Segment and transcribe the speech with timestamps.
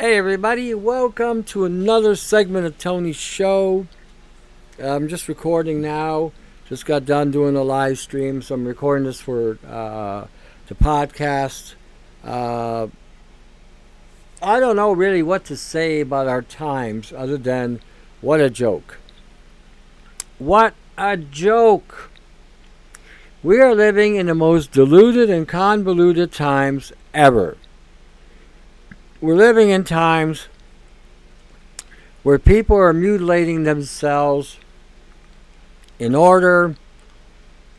[0.00, 3.86] Hey, everybody, welcome to another segment of Tony's show.
[4.82, 6.32] I'm just recording now.
[6.66, 10.24] Just got done doing a live stream, so I'm recording this for uh,
[10.68, 11.74] the podcast.
[12.24, 12.86] Uh,
[14.40, 17.80] I don't know really what to say about our times other than
[18.22, 18.96] what a joke.
[20.38, 22.10] What a joke!
[23.42, 27.58] We are living in the most diluted and convoluted times ever
[29.20, 30.48] we're living in times
[32.22, 34.58] where people are mutilating themselves
[35.98, 36.74] in order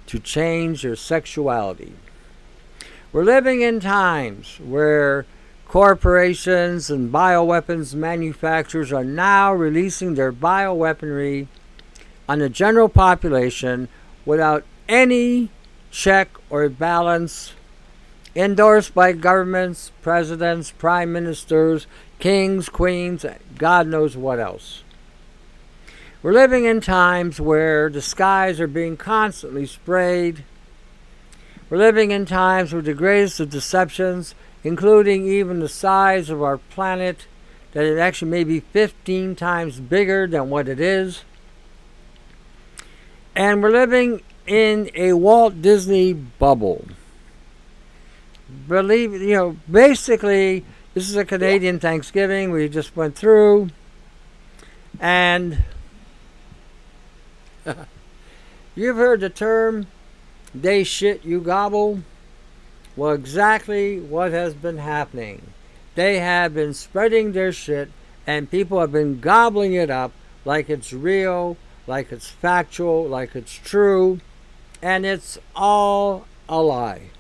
[0.06, 1.94] to change their sexuality.
[3.12, 5.26] We're living in times where
[5.68, 11.48] corporations and bioweapons manufacturers are now releasing their bioweaponry
[12.30, 13.88] on the general population
[14.26, 15.50] without any
[15.90, 17.54] check or balance
[18.36, 21.88] endorsed by governments, presidents, prime ministers,
[22.20, 23.26] kings, queens,
[23.58, 24.84] God knows what else.
[26.24, 30.44] We're living in times where the skies are being constantly sprayed.
[31.70, 36.58] We're living in times with the greatest of deceptions, including even the size of our
[36.58, 37.26] planet,
[37.72, 41.24] that it actually may be 15 times bigger than what it is.
[43.36, 46.86] And we're living in a Walt Disney bubble
[48.68, 53.70] believe you know basically this is a Canadian Thanksgiving we just went through,
[55.00, 55.64] and
[58.76, 59.88] you've heard the term
[60.54, 62.02] "they shit you gobble."
[62.98, 65.54] Well, exactly what has been happening.
[65.96, 67.90] They have been spreading their shit,
[68.28, 70.12] and people have been gobbling it up
[70.44, 71.58] like it's real,
[71.88, 74.20] like it's factual, like it's true,
[74.82, 77.12] and it's all a lie.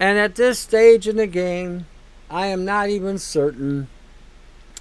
[0.00, 1.86] And at this stage in the game,
[2.30, 3.88] I am not even certain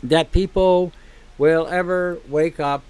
[0.02, 0.94] that people
[1.38, 2.84] will ever wake up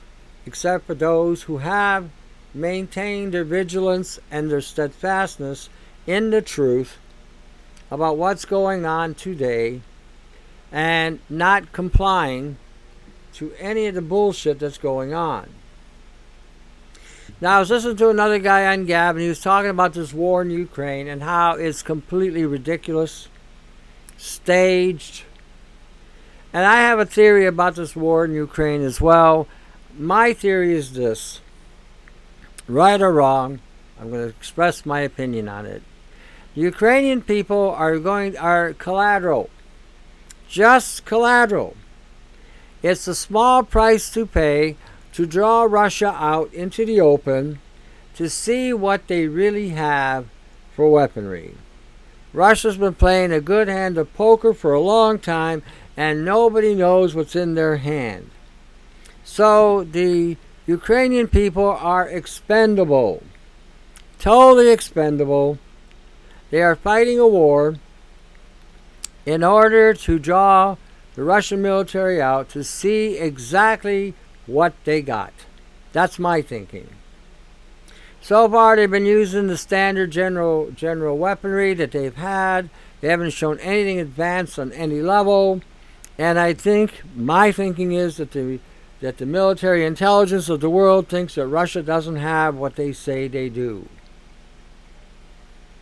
[0.45, 2.09] except for those who have
[2.53, 5.69] maintained their vigilance and their steadfastness
[6.06, 6.97] in the truth
[7.89, 9.81] about what's going on today
[10.72, 12.57] and not complying
[13.34, 15.50] to any of the bullshit that's going on.
[17.41, 20.13] Now, I was listening to another guy on Gab, and he was talking about this
[20.13, 23.29] war in Ukraine and how it's completely ridiculous,
[24.17, 25.23] staged.
[26.51, 29.47] And I have a theory about this war in Ukraine as well.
[29.97, 31.39] My theory is this
[32.67, 33.59] right or wrong,
[34.00, 35.81] I'm going to express my opinion on it.
[36.56, 39.50] The Ukrainian people are going are collateral.
[40.50, 41.75] Just collateral.
[42.81, 44.75] It's a small price to pay
[45.19, 47.59] to draw Russia out into the open
[48.16, 50.25] to see what they really have
[50.74, 51.56] for weaponry.
[52.31, 55.62] Russia's been playing a good hand of poker for a long time,
[55.97, 58.30] and nobody knows what's in their hand.
[59.25, 63.22] So the Ukrainian people are expendable.
[64.19, 65.57] Totally expendable.
[66.50, 67.75] They are fighting a war
[69.25, 70.78] in order to draw
[71.16, 74.13] the Russian military out to see exactly
[74.50, 75.34] what they got.
[75.92, 76.90] That's my thinking.
[78.22, 82.70] So far, they've been using the standard general general weaponry that they've had.
[83.02, 85.62] They haven't shown anything advanced on any level,
[86.18, 88.60] and I think my thinking is that the
[89.00, 93.28] that the military intelligence of the world thinks that Russia doesn't have what they say
[93.28, 93.88] they do.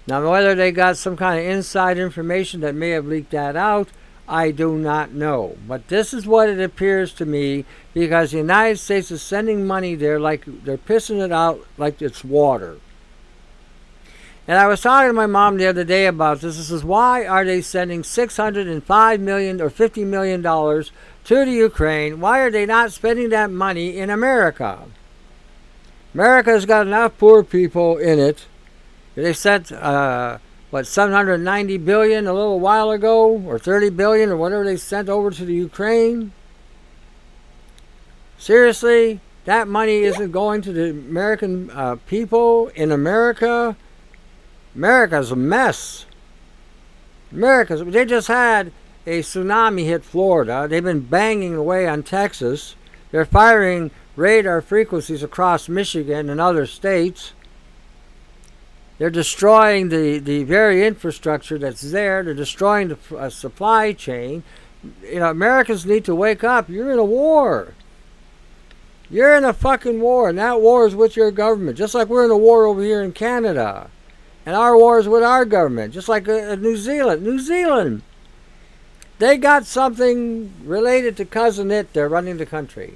[0.06, 3.90] Now, whether they got some kind of inside information that may have leaked that out,
[4.28, 5.58] I do not know.
[5.68, 9.96] But this is what it appears to me because the United States is sending money
[9.96, 12.78] there like they're pissing it out like it's water.
[14.48, 16.56] And I was talking to my mom the other day about this.
[16.56, 20.92] This is why are they sending 605 million or 50 million dollars
[21.26, 22.22] to the Ukraine?
[22.22, 24.84] Why are they not spending that money in America?
[26.14, 28.46] America's got enough poor people in it.
[29.16, 30.38] They sent uh,
[30.70, 35.32] what 790 billion a little while ago or 30 billion or whatever they sent over
[35.32, 36.32] to the Ukraine?
[38.38, 43.78] Seriously that money isn't going to the American uh, people in America?
[44.76, 46.06] America's a mess.
[47.32, 48.74] America's they just had
[49.06, 50.68] a tsunami hit Florida.
[50.70, 52.76] They've been banging away on Texas.
[53.12, 57.32] They're firing radar frequencies across Michigan and other states
[58.98, 62.24] they're destroying the, the very infrastructure that's there.
[62.24, 64.44] They're destroying the uh, supply chain.
[65.04, 66.70] You know, Americans need to wake up.
[66.70, 67.74] You're in a war.
[69.10, 71.78] You're in a fucking war, and that war is with your government.
[71.78, 73.90] Just like we're in a war over here in Canada.
[74.46, 77.24] And our war is with our government, just like uh, New Zealand.
[77.24, 78.02] New Zealand.
[79.20, 81.94] they got something related to cousin it.
[81.94, 82.96] They're running the country.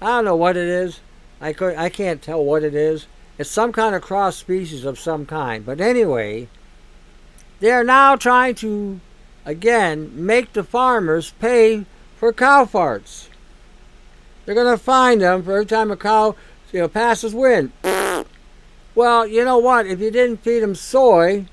[0.00, 1.00] I don't know what it is.
[1.40, 3.06] I could I can't tell what it is.
[3.38, 5.64] It's some kind of cross species of some kind.
[5.64, 6.48] But anyway,
[7.60, 9.00] they are now trying to
[9.44, 11.86] again make the farmers pay
[12.16, 13.28] for cow farts.
[14.44, 16.34] They're gonna fine them for every time a cow
[16.72, 17.72] you know passes wind.
[18.94, 19.86] Well, you know what?
[19.86, 21.46] If you didn't feed them soy,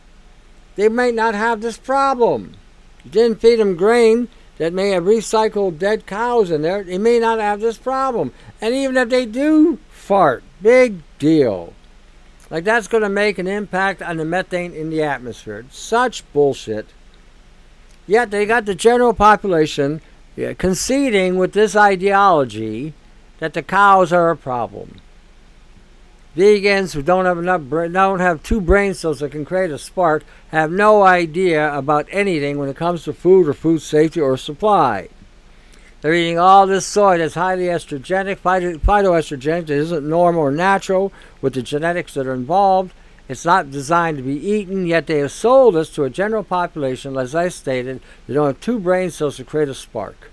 [0.76, 2.56] they might not have this problem.
[3.04, 7.20] You didn't feed them grain that may have recycled dead cows in there, they may
[7.20, 8.32] not have this problem.
[8.62, 11.74] And even if they do fart, big deal.
[12.50, 15.66] Like that's going to make an impact on the methane in the atmosphere.
[15.72, 16.88] Such bullshit.
[18.07, 20.02] Yet they got the general population
[20.36, 22.94] yeah, conceding with this ideology
[23.40, 25.00] that the cows are a problem.
[26.36, 30.24] Vegans who don't have enough, don't have two brain cells that can create a spark,
[30.50, 35.08] have no idea about anything when it comes to food or food safety or supply.
[36.06, 41.12] They're eating all this soy that's highly estrogenic, phytoestrogenic, that isn't normal or natural
[41.42, 42.94] with the genetics that are involved.
[43.28, 47.18] It's not designed to be eaten, yet they have sold us to a general population,
[47.18, 50.30] as I stated, that don't have two brain cells to create a spark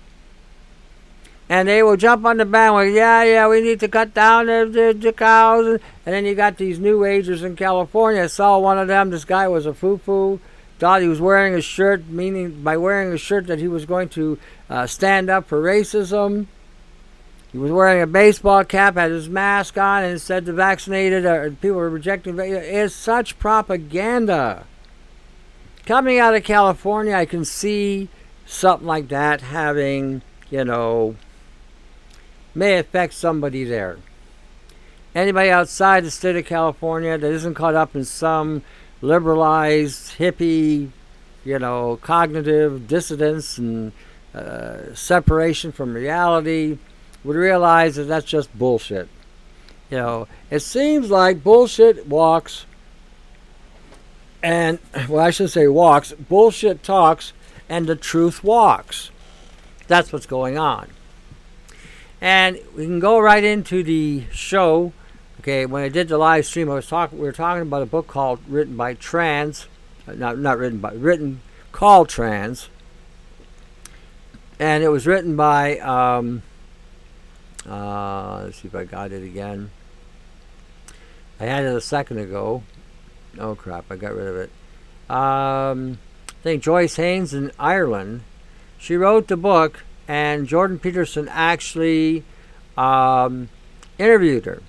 [1.49, 2.93] and they will jump on the bandwagon.
[2.93, 5.65] Yeah, yeah, we need to cut down the, the, the cows.
[5.65, 8.23] And then you got these new agers in California.
[8.23, 9.09] I saw one of them.
[9.09, 10.39] This guy was a foo-foo.
[10.79, 14.09] Thought he was wearing a shirt, meaning by wearing a shirt that he was going
[14.09, 14.39] to
[14.69, 16.47] uh, stand up for racism.
[17.51, 21.51] He was wearing a baseball cap, had his mask on, and said the vaccinated or
[21.51, 22.39] people were rejecting.
[22.39, 22.49] It.
[22.49, 24.65] It is such propaganda.
[25.85, 28.09] Coming out of California, I can see
[28.45, 31.15] something like that having, you know,
[32.55, 33.97] may affect somebody there.
[35.13, 38.63] Anybody outside the state of California that isn't caught up in some
[39.01, 40.89] liberalized, hippie,
[41.45, 43.91] you know, cognitive dissonance and
[44.33, 46.77] uh, separation from reality
[47.23, 49.07] would realize that that's just bullshit.
[49.89, 52.65] You know, it seems like bullshit walks,
[54.41, 57.33] and, well, I should say walks, bullshit talks,
[57.69, 59.11] and the truth walks.
[59.87, 60.89] That's what's going on.
[62.21, 64.93] And we can go right into the show.
[65.41, 67.19] Okay, when I did the live stream, I was talking.
[67.19, 69.67] We were talking about a book called "Written by Trans,"
[70.07, 71.41] uh, not not written by, written
[71.73, 72.69] called Trans,
[74.63, 75.77] and it was written by.
[75.79, 76.41] Um,
[77.67, 79.71] uh, let's see if I got it again.
[81.37, 82.63] I had it a second ago.
[83.37, 83.85] Oh crap!
[83.91, 84.49] I got rid of it.
[85.09, 85.97] Um,
[86.29, 88.21] I think Joyce Haynes in Ireland.
[88.77, 92.23] She wrote the book and Jordan Peterson actually
[92.77, 93.49] um,
[93.97, 94.61] interviewed her,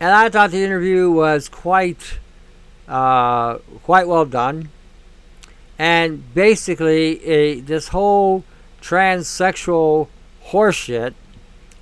[0.00, 2.18] and I thought the interview was quite
[2.88, 4.70] uh, quite well done.
[5.78, 8.44] And basically, a, this whole
[8.82, 10.08] transsexual
[10.46, 11.14] horseshit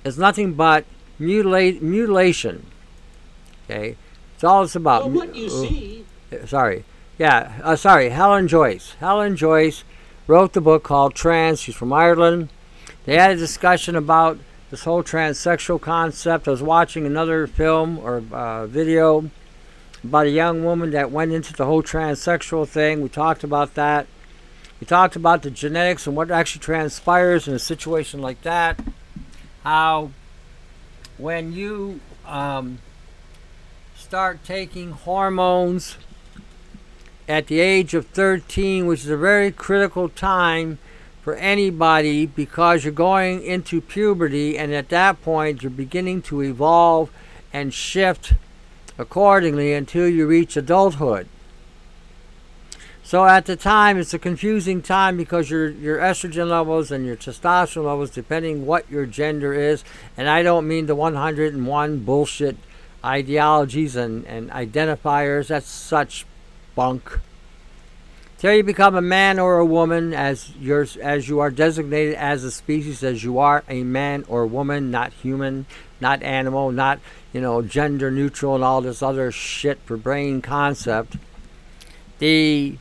[0.05, 0.85] is nothing but
[1.19, 2.65] mutilation.
[3.65, 3.97] Okay,
[4.35, 5.09] it's all it's about.
[5.09, 6.05] Well, what you see.
[6.45, 6.85] Sorry,
[7.17, 8.09] yeah, uh, sorry.
[8.09, 8.93] Helen Joyce.
[8.99, 9.83] Helen Joyce
[10.27, 11.59] wrote the book called Trans.
[11.61, 12.49] She's from Ireland.
[13.05, 14.37] They had a discussion about
[14.69, 16.47] this whole transsexual concept.
[16.47, 19.29] I was watching another film or uh, video
[20.03, 23.01] about a young woman that went into the whole transsexual thing.
[23.01, 24.07] We talked about that.
[24.81, 28.79] We talked about the genetics and what actually transpires in a situation like that.
[29.63, 30.09] How,
[31.19, 32.79] when you um,
[33.95, 35.97] start taking hormones
[37.29, 40.79] at the age of 13, which is a very critical time
[41.21, 47.11] for anybody because you're going into puberty and at that point you're beginning to evolve
[47.53, 48.33] and shift
[48.97, 51.27] accordingly until you reach adulthood.
[53.11, 57.17] So at the time it's a confusing time because your your estrogen levels and your
[57.17, 59.83] testosterone levels depending what your gender is
[60.15, 62.55] and I don't mean the 101 bullshit
[63.03, 66.25] ideologies and, and identifiers that's such
[66.73, 67.19] bunk
[68.37, 72.45] Till you become a man or a woman, as you as you are designated as
[72.45, 75.65] a species, as you are a man or woman, not human,
[75.99, 76.99] not animal, not
[77.33, 81.17] you know gender neutral and all this other shit for brain concept.
[82.19, 82.77] The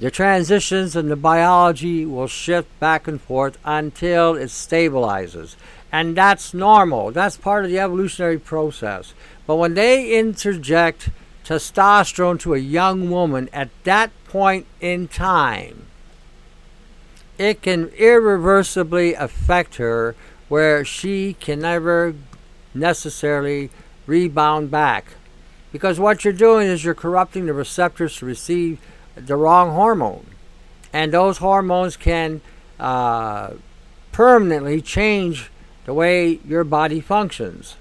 [0.00, 5.56] the transitions and the biology will shift back and forth until it stabilizes.
[5.92, 7.12] And that's normal.
[7.12, 9.14] That's part of the evolutionary process.
[9.46, 11.10] But when they interject
[11.44, 15.86] testosterone to a young woman at that point in time,
[17.38, 20.16] it can irreversibly affect her
[20.48, 22.14] where she can never
[22.74, 23.70] necessarily
[24.06, 25.14] rebound back.
[25.72, 28.80] Because what you're doing is you're corrupting the receptors to receive
[29.16, 30.26] the wrong hormone.
[30.92, 32.40] and those hormones can
[32.78, 33.50] uh,
[34.12, 35.50] permanently change
[35.86, 37.76] the way your body functions.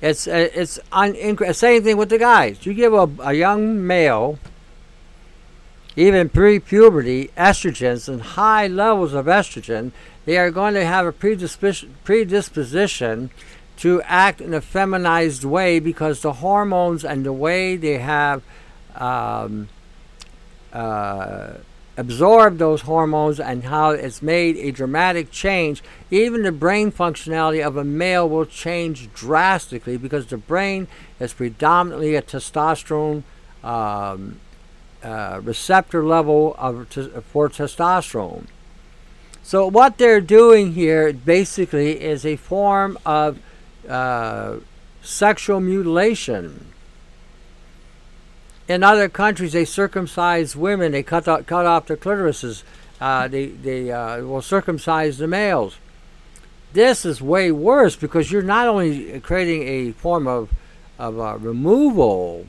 [0.00, 1.14] It's uh, it's un-
[1.54, 2.66] same thing with the guys.
[2.66, 4.40] You give a, a young male,
[5.94, 9.92] even pre-puberty, estrogens and high levels of estrogen,
[10.24, 13.30] they are going to have a predisposition, predisposition
[13.76, 18.42] to act in a feminized way because the hormones and the way they have
[18.96, 19.68] um,
[20.72, 21.54] uh,
[21.96, 27.76] absorb those hormones and how it's made a dramatic change, even the brain functionality of
[27.76, 30.88] a male will change drastically because the brain
[31.20, 33.22] is predominantly a testosterone
[33.62, 34.40] um,
[35.02, 38.46] uh, receptor level of t- for testosterone.
[39.42, 43.38] So what they're doing here basically is a form of
[43.88, 44.56] uh,
[45.02, 46.71] sexual mutilation
[48.72, 50.92] in other countries, they circumcise women.
[50.92, 52.62] They cut off, cut off their clitorises.
[53.00, 55.76] Uh, they they uh, will circumcise the males.
[56.72, 60.50] This is way worse because you're not only creating a form of
[60.98, 62.46] of uh, removal,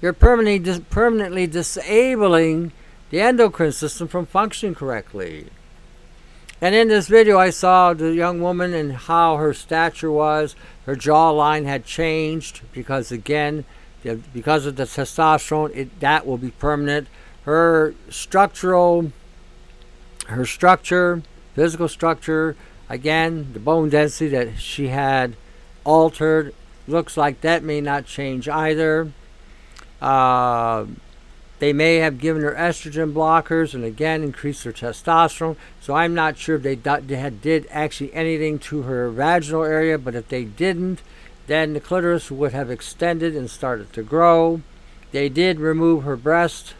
[0.00, 2.72] you're permanently dis- permanently disabling
[3.10, 5.46] the endocrine system from functioning correctly.
[6.60, 10.56] And in this video, I saw the young woman and how her stature was.
[10.86, 13.64] Her jawline had changed because, again,
[14.14, 17.08] because of the testosterone, it, that will be permanent.
[17.44, 19.12] Her structural,
[20.26, 21.22] her structure,
[21.54, 22.56] physical structure,
[22.88, 25.36] again, the bone density that she had
[25.84, 26.54] altered,
[26.88, 29.12] looks like that may not change either.
[30.00, 30.86] Uh,
[31.58, 35.56] they may have given her estrogen blockers and again increased her testosterone.
[35.80, 39.96] So I'm not sure if they, they had, did actually anything to her vaginal area,
[39.98, 41.00] but if they didn't,
[41.46, 44.60] then the clitoris would have extended and started to grow.
[45.12, 46.74] They did remove her breast.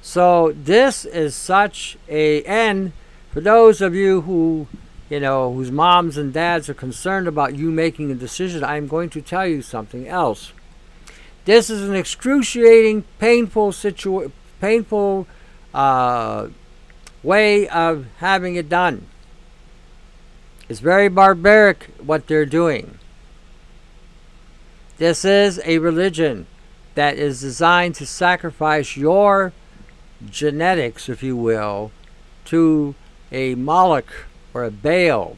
[0.00, 2.42] So this is such a
[3.32, 4.66] for those of you who
[5.10, 9.10] you know whose moms and dads are concerned about you making a decision, I'm going
[9.10, 10.52] to tell you something else.
[11.44, 15.26] This is an excruciating, painful situ- painful
[15.74, 16.48] uh,
[17.22, 19.06] way of having it done.
[20.68, 22.98] It's very barbaric what they're doing.
[24.98, 26.46] This is a religion
[26.94, 29.52] that is designed to sacrifice your
[30.30, 31.90] genetics, if you will,
[32.46, 32.94] to
[33.30, 35.36] a Moloch or a Baal,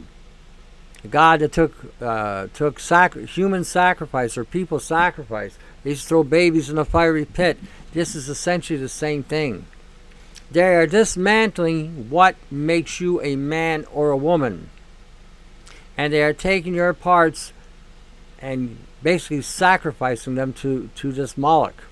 [1.03, 5.57] a god that took uh, took sac- human sacrifice or people sacrifice.
[5.83, 7.57] They used to throw babies in a fiery pit.
[7.93, 9.65] This is essentially the same thing.
[10.51, 14.69] They are dismantling what makes you a man or a woman,
[15.97, 17.51] and they are taking your parts
[18.41, 21.83] and basically sacrificing them to, to this Moloch.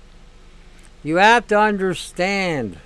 [1.02, 2.78] You have to understand,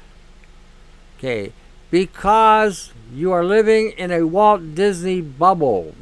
[1.18, 1.52] okay,
[1.90, 5.94] because you are living in a Walt Disney bubble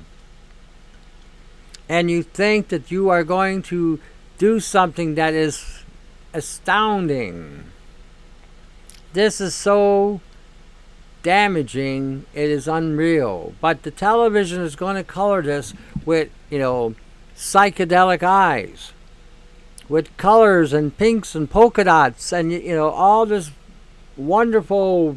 [1.89, 3.99] and you think that you are going to
[4.39, 5.83] do something that is
[6.33, 7.65] astounding.
[9.13, 10.21] This is so
[11.23, 13.55] damaging, it is unreal.
[13.61, 15.75] But the television is going to color this
[16.07, 16.95] with, you know,
[17.41, 18.93] psychedelic eyes
[19.89, 23.51] with colors and pinks and polka dots and you know all this
[24.15, 25.17] wonderful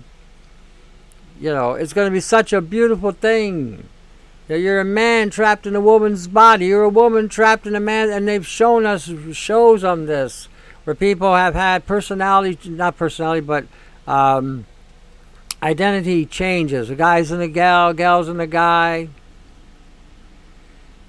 [1.37, 3.89] you know it's going to be such a beautiful thing.
[4.47, 6.67] You're a man trapped in a woman's body.
[6.67, 10.47] You're a woman trapped in a man and they've shown us shows on this
[10.85, 13.65] where people have had personality not personality but
[14.07, 14.65] um,
[15.61, 16.89] identity changes.
[16.89, 19.09] A guy's in a gal gal's in a guy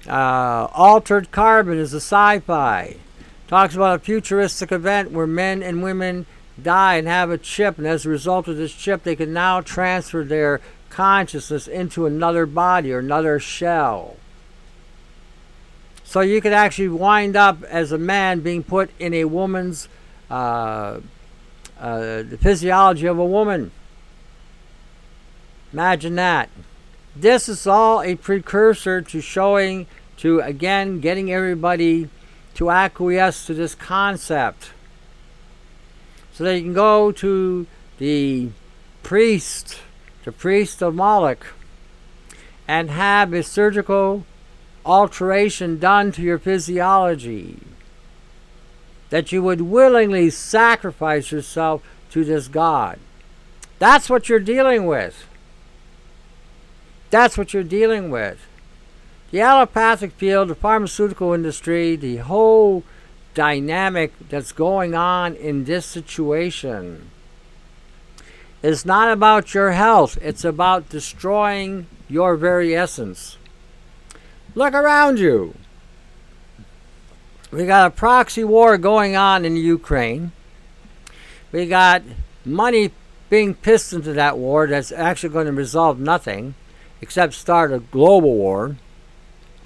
[0.07, 2.97] uh, Altered Carbon is a sci fi.
[3.47, 6.25] Talks about a futuristic event where men and women
[6.61, 9.61] die and have a chip, and as a result of this chip, they can now
[9.61, 14.15] transfer their consciousness into another body or another shell.
[16.03, 19.89] So you could actually wind up as a man being put in a woman's,
[20.29, 20.99] uh,
[21.79, 23.71] uh, the physiology of a woman.
[25.73, 26.49] Imagine that.
[27.15, 32.09] This is all a precursor to showing, to again getting everybody
[32.55, 34.71] to acquiesce to this concept.
[36.33, 37.67] So they can go to
[37.97, 38.49] the
[39.03, 39.79] priest,
[40.25, 41.53] the priest of Moloch,
[42.67, 44.25] and have a surgical
[44.85, 47.59] alteration done to your physiology.
[49.09, 51.81] That you would willingly sacrifice yourself
[52.11, 52.99] to this God.
[53.79, 55.27] That's what you're dealing with.
[57.15, 58.45] That's what you're dealing with.
[59.31, 62.83] The allopathic field, the pharmaceutical industry, the whole
[63.33, 67.09] dynamic that's going on in this situation
[68.61, 73.37] is not about your health, it's about destroying your very essence.
[74.53, 75.55] Look around you.
[77.49, 80.33] We got a proxy war going on in Ukraine.
[81.53, 82.01] We got
[82.43, 82.91] money
[83.29, 86.55] being pissed into that war that's actually going to resolve nothing
[87.05, 88.77] except start a global war.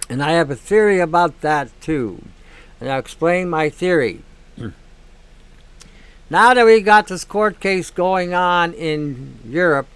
[0.09, 2.21] And I have a theory about that too.
[2.81, 4.23] And I'll explain my theory.
[6.29, 9.87] now that we got this court case going on in Europe,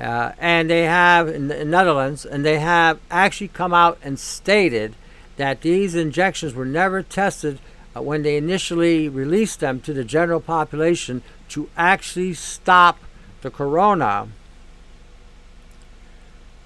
[0.00, 4.94] uh, and they have in the Netherlands, and they have actually come out and stated
[5.38, 7.58] that these injections were never tested
[7.96, 13.00] uh, when they initially released them to the general population to actually stop
[13.40, 14.28] the corona.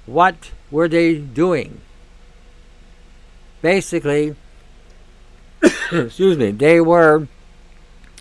[0.06, 1.80] What were they doing?
[3.60, 4.36] Basically,
[5.92, 7.28] excuse me, they were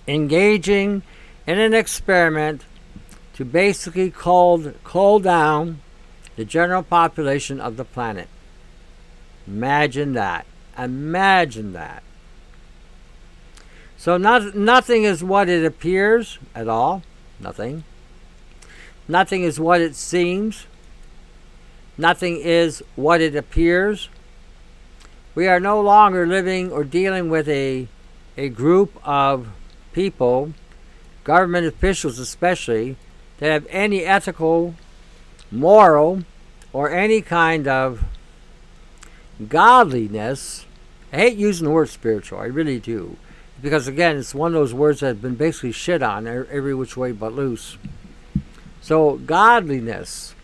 [0.08, 1.04] engaging
[1.48, 2.64] in an experiment
[3.34, 5.82] to basically cool, cool down
[6.36, 8.28] the general population of the planet.
[9.48, 10.46] Imagine that.
[10.78, 12.04] Imagine that.
[13.98, 17.04] So not, nothing is what it appears at all.
[17.40, 17.84] Nothing.
[19.08, 20.66] Nothing is what it seems.
[21.98, 24.10] Nothing is what it appears.
[25.34, 27.88] We are no longer living or dealing with a,
[28.38, 29.48] a group of
[29.94, 30.54] people,
[31.24, 32.98] government officials especially,
[33.38, 34.76] that have any ethical,
[35.52, 36.24] moral,
[36.74, 38.04] or any kind of
[39.48, 40.66] godliness.
[41.12, 43.18] I hate using the word spiritual, I really do.
[43.62, 46.98] Because again, it's one of those words that have been basically shit on every which
[46.98, 47.78] way but loose.
[48.82, 50.35] So, godliness.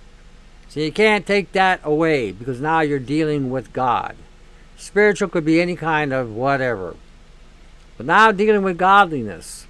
[0.71, 4.15] So, you can't take that away because now you're dealing with God.
[4.77, 6.95] Spiritual could be any kind of whatever.
[7.97, 9.67] But now dealing with godliness.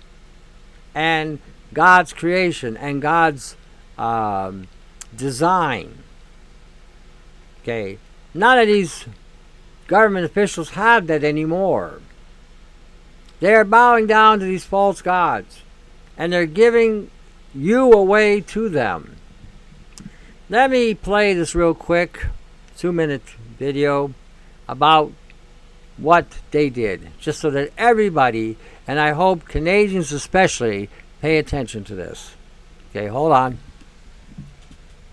[0.94, 1.40] And
[1.74, 3.56] God's creation and God's
[3.98, 4.68] um,
[5.16, 6.04] design.
[7.62, 7.98] Okay,
[8.36, 9.06] none of these
[9.88, 12.00] government officials have that anymore.
[13.40, 15.62] They are bowing down to these false gods
[16.16, 17.10] and they're giving
[17.56, 19.18] you away to them.
[20.52, 22.28] Let me play this real quick
[22.76, 23.24] two minute
[23.58, 24.14] video
[24.68, 25.14] about
[25.96, 30.90] what they did, just so that everybody, and I hope Canadians especially,
[31.22, 32.34] Pay attention to this.
[32.90, 33.60] Okay, hold on.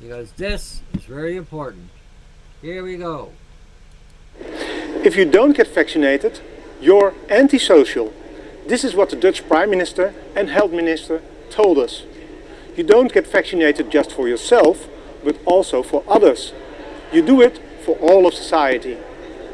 [0.00, 1.90] Because this is very important.
[2.60, 3.30] Here we go.
[4.40, 6.40] If you don't get vaccinated,
[6.80, 8.12] you're antisocial.
[8.66, 12.02] This is what the Dutch Prime Minister and Health Minister told us.
[12.76, 14.88] You don't get vaccinated just for yourself,
[15.24, 16.52] but also for others.
[17.12, 18.98] You do it for all of society.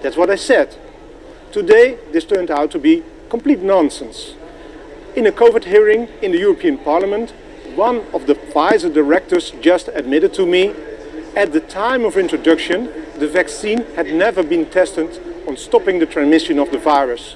[0.03, 0.77] That's what I said.
[1.53, 4.35] Today, this turned out to be complete nonsense.
[5.15, 7.31] In a COVID hearing in the European Parliament,
[7.75, 10.75] one of the Pfizer directors just admitted to me
[11.37, 12.85] at the time of introduction,
[13.19, 17.35] the vaccine had never been tested on stopping the transmission of the virus.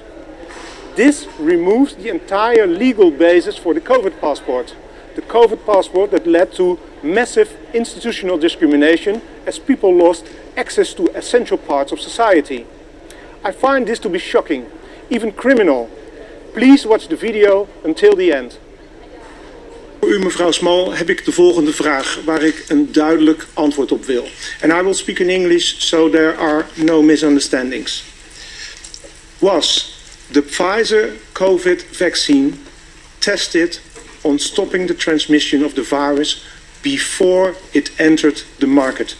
[0.95, 4.73] This removes the entire legal basis for the COVID passport.
[5.19, 11.57] The COVID passport that led to massive institutional discrimination as people lost access to essential
[11.57, 12.65] parts of society.
[13.43, 14.65] I find this to be shocking,
[15.09, 15.89] even criminal,
[16.53, 18.57] Please watch the video until the end.
[19.99, 24.05] Voor u, mevrouw Small, heb ik de volgende vraag waar ik een duidelijk antwoord op
[24.05, 24.27] wil.
[24.61, 28.03] And I will speak in English so there are no misunderstandings.
[29.37, 29.93] Was
[30.31, 32.51] the Pfizer COVID vaccine
[33.17, 33.81] tested
[34.23, 36.43] on stopping the transmission of the virus
[36.81, 39.15] before it entered the market?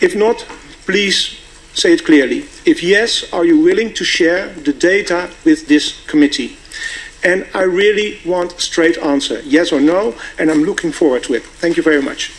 [0.00, 0.46] If not,
[0.86, 1.38] please
[1.78, 2.38] Say it clearly.
[2.66, 6.56] If yes, are you willing to share the data with this committee?
[7.22, 11.34] And I really want a straight answer, yes or no, and I'm looking forward to
[11.34, 11.44] it.
[11.44, 12.32] Thank you very much.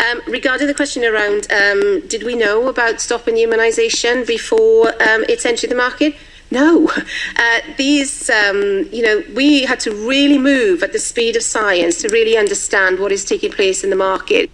[0.00, 5.46] Um, regarding the question around um, did we know about stopping immunisation before um, it's
[5.46, 6.16] entered the market?
[6.52, 6.88] No.
[7.36, 12.02] Uh, these, um, you know, we had to really move at the speed of science
[12.02, 14.50] to really understand what is taking place in the market.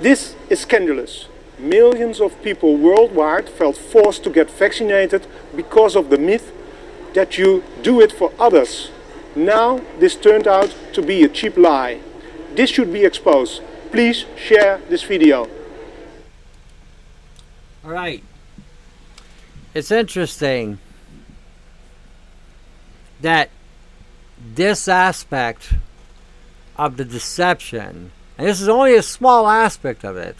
[0.00, 1.26] This is scandalous.
[1.58, 6.52] millions of people worldwide felt forced to get vaccinated because of the myth
[7.14, 8.90] that you do it for others.
[9.34, 12.00] Now this turned out to be a cheap lie.
[12.54, 13.62] This should be exposed.
[13.90, 15.48] Please share this video.
[17.84, 18.22] All right.
[19.72, 20.78] It's interesting
[23.20, 23.50] that
[24.54, 25.74] this aspect
[26.76, 30.36] of the deception, and this is only a small aspect of it,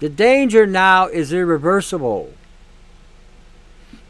[0.00, 2.32] the danger now is irreversible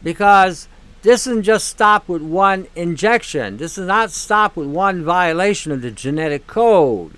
[0.03, 0.67] because
[1.05, 3.57] This isn't just stop with one injection.
[3.57, 7.11] This is not stop with one violation of the genetic code.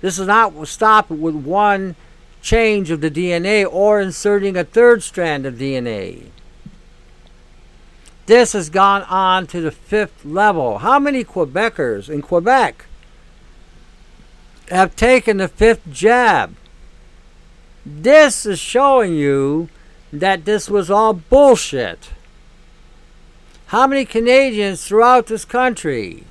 [0.00, 1.96] This is not stop with one
[2.40, 6.28] change of the DNA or inserting a third strand of DNA.
[8.30, 10.78] This has gone on to the fifth level.
[10.78, 12.86] How many Quebecers in Quebec
[14.68, 16.54] have taken the fifth jab?
[17.84, 19.68] This is showing you
[20.12, 22.10] that this was all bullshit.
[23.66, 26.22] How many Canadians throughout this country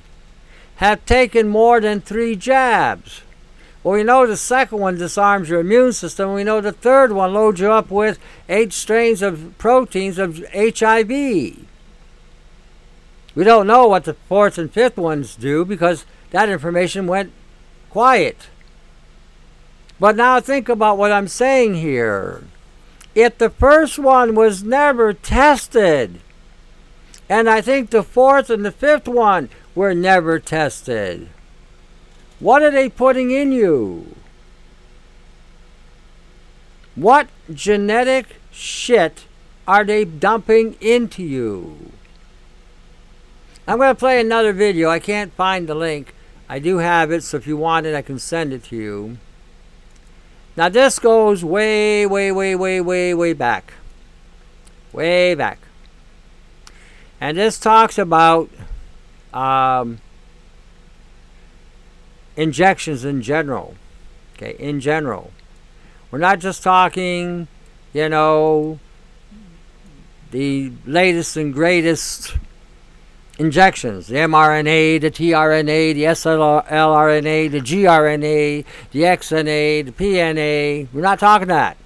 [0.76, 3.20] have taken more than three jabs?
[3.84, 6.32] Well, we know the second one disarms your immune system.
[6.32, 11.66] We know the third one loads you up with eight strains of proteins of HIV.
[13.34, 17.32] We don't know what the fourth and fifth ones do because that information went
[17.88, 18.48] quiet.
[19.98, 22.44] But now think about what I'm saying here.
[23.14, 26.20] If the first one was never tested,
[27.28, 31.28] and I think the fourth and the fifth one were never tested,
[32.38, 34.16] what are they putting in you?
[36.94, 39.26] What genetic shit
[39.68, 41.92] are they dumping into you?
[43.70, 44.90] I'm going to play another video.
[44.90, 46.12] I can't find the link.
[46.48, 49.18] I do have it, so if you want it, I can send it to you.
[50.56, 53.74] Now, this goes way, way, way, way, way, way back.
[54.92, 55.60] Way back.
[57.20, 58.50] And this talks about
[59.32, 60.00] um,
[62.36, 63.76] injections in general.
[64.34, 65.30] Okay, in general.
[66.10, 67.46] We're not just talking,
[67.92, 68.80] you know,
[70.32, 72.34] the latest and greatest
[73.40, 80.88] injections the mRNA, the tRNA, the slRNA, the gRNA, the XNA, the PNA.
[80.92, 81.78] We're not talking that.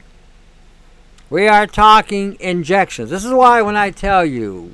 [1.30, 3.10] We are talking injections.
[3.10, 4.72] This is why when I tell you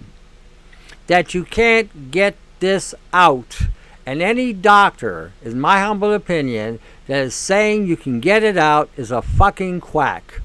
[1.06, 3.60] that you can't get this out
[4.06, 8.88] and any doctor, in my humble opinion, that is saying you can get it out
[8.96, 10.40] is a fucking quack.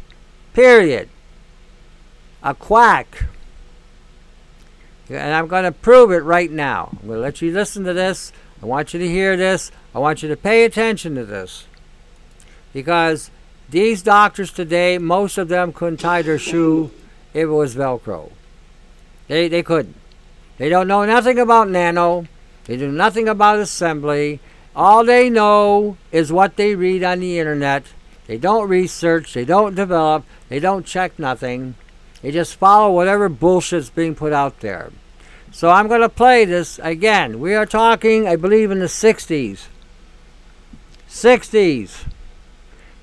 [0.54, 1.08] Period.
[2.44, 3.26] A quack.
[5.10, 6.90] And I'm going to prove it right now.
[6.92, 8.32] I'm going to let you listen to this.
[8.62, 9.72] I want you to hear this.
[9.94, 11.68] I want you to pay attention to this.
[12.74, 13.30] Because
[13.70, 16.92] these doctors today, most of them couldn't tie their shoe
[17.34, 18.32] if it was Velcro.
[19.28, 19.96] They, they couldn't.
[20.58, 22.28] They don't know nothing about nano.
[22.66, 24.40] They do nothing about assembly.
[24.76, 27.86] All they know is what they read on the internet.
[28.28, 31.76] They don't research, they don't develop, they don't check nothing.
[32.26, 34.92] They just follow whatever bullshit's being put out there.
[35.52, 37.40] So I'm going to play this again.
[37.40, 39.68] We are talking, I believe, in the 60s.
[41.08, 42.06] 60s.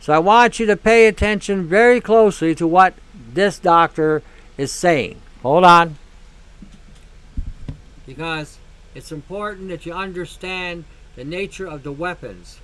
[0.00, 2.94] So I want you to pay attention very closely to what
[3.32, 4.24] this doctor
[4.58, 5.22] is saying.
[5.42, 5.98] Hold on.
[8.04, 8.58] Because
[8.96, 10.82] it's important that you understand
[11.14, 12.58] the nature of the weapons.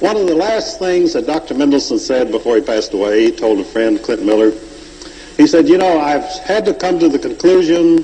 [0.00, 1.52] One of the last things that Dr.
[1.52, 4.52] Mendelsohn said before he passed away, he told a friend, Clint Miller,
[5.36, 7.96] he said, You know, I've had to come to the conclusion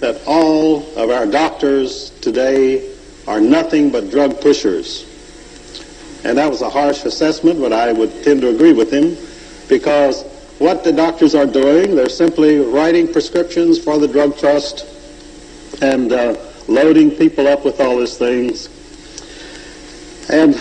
[0.00, 2.92] that all of our doctors today
[3.26, 5.10] are nothing but drug pushers.
[6.24, 9.16] And that was a harsh assessment, but I would tend to agree with him
[9.68, 10.24] because
[10.58, 14.86] what the doctors are doing, they're simply writing prescriptions for the drug trust
[15.82, 16.36] and uh,
[16.68, 18.68] loading people up with all these things.
[20.30, 20.54] And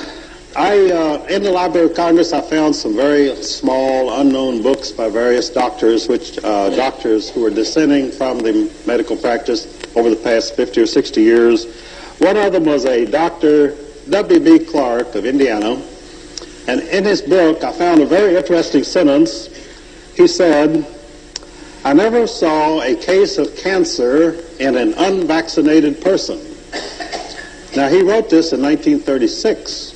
[0.55, 5.09] I, uh, in the Library of Congress, I found some very small, unknown books by
[5.09, 10.55] various doctors, which uh, doctors who are dissenting from the medical practice over the past
[10.55, 11.65] 50 or 60 years.
[12.19, 13.75] One of them was a Dr.
[14.11, 14.65] W.B.
[14.65, 15.81] Clark of Indiana.
[16.67, 19.47] And in his book, I found a very interesting sentence.
[20.15, 20.85] He said,
[21.83, 26.37] I never saw a case of cancer in an unvaccinated person.
[27.75, 29.92] Now, he wrote this in 1936.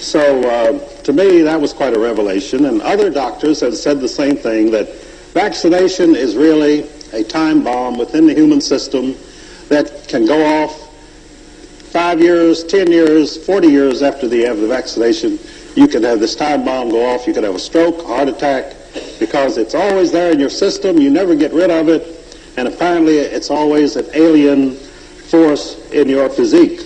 [0.00, 2.64] So, uh, to me, that was quite a revelation.
[2.64, 4.88] And other doctors have said the same thing that
[5.34, 9.14] vaccination is really a time bomb within the human system
[9.68, 10.88] that can go off
[11.92, 15.38] five years, 10 years, 40 years after the, after the vaccination.
[15.76, 17.26] You can have this time bomb go off.
[17.26, 18.74] You could have a stroke, heart attack,
[19.18, 20.96] because it's always there in your system.
[20.96, 22.16] You never get rid of it.
[22.56, 26.80] And apparently it's always an alien force in your physique.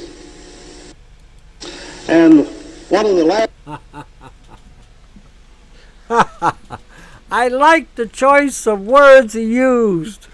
[2.09, 2.49] And
[2.95, 3.51] one of the last...
[7.31, 10.29] I like the choice of words he used.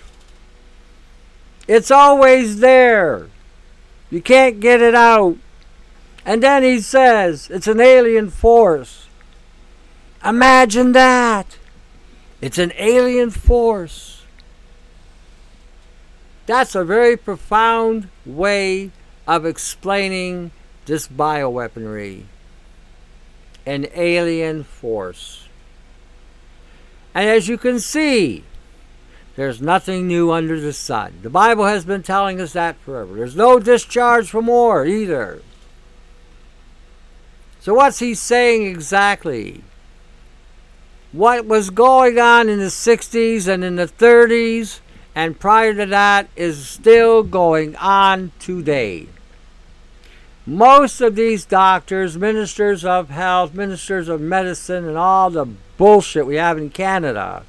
[1.67, 3.29] It's always there.
[4.11, 5.39] You can't get it out.
[6.27, 9.09] And then he says it's an alien force.
[10.23, 11.57] Imagine that.
[12.43, 14.25] It's an alien force.
[16.45, 18.91] That's a very profound way
[19.27, 20.51] of explaining
[20.85, 22.25] this bioweaponry
[23.67, 25.49] an alien force.
[27.15, 28.45] And as you can see,
[29.37, 31.19] there's nothing new under the sun.
[31.23, 33.15] The Bible has been telling us that forever.
[33.15, 35.43] There's no discharge from war either.
[37.61, 39.63] So, what's he saying exactly?
[41.13, 44.81] What was going on in the 60s and in the 30s
[45.15, 49.07] and prior to that is still going on today.
[50.47, 56.37] Most of these doctors, ministers of health, ministers of medicine, and all the bullshit we
[56.37, 57.45] have in Canada.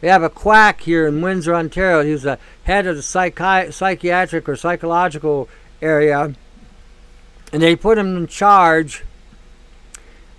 [0.00, 2.02] We have a quack here in Windsor, Ontario.
[2.02, 5.48] He's the head of the psychi- psychiatric or psychological
[5.80, 6.34] area.
[7.52, 9.04] And they put him in charge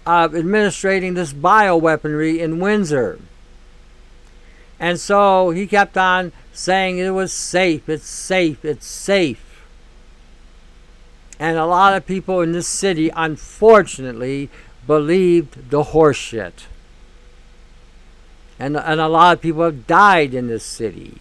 [0.06, 3.20] of administrating this bioweaponry in Windsor.
[4.80, 9.53] And so he kept on saying it was safe, it's safe, it's safe.
[11.44, 14.50] And a lot of people in this city, unfortunately,
[14.88, 16.68] believed the horseshit.
[18.58, 21.18] And, and a lot of people have died in this city.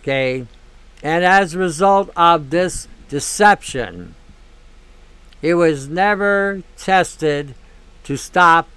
[0.00, 0.48] Okay?
[1.04, 4.16] And as a result of this deception,
[5.40, 7.54] it was never tested
[8.02, 8.68] to stop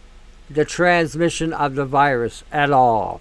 [0.47, 3.19] the transmission of the virus at all.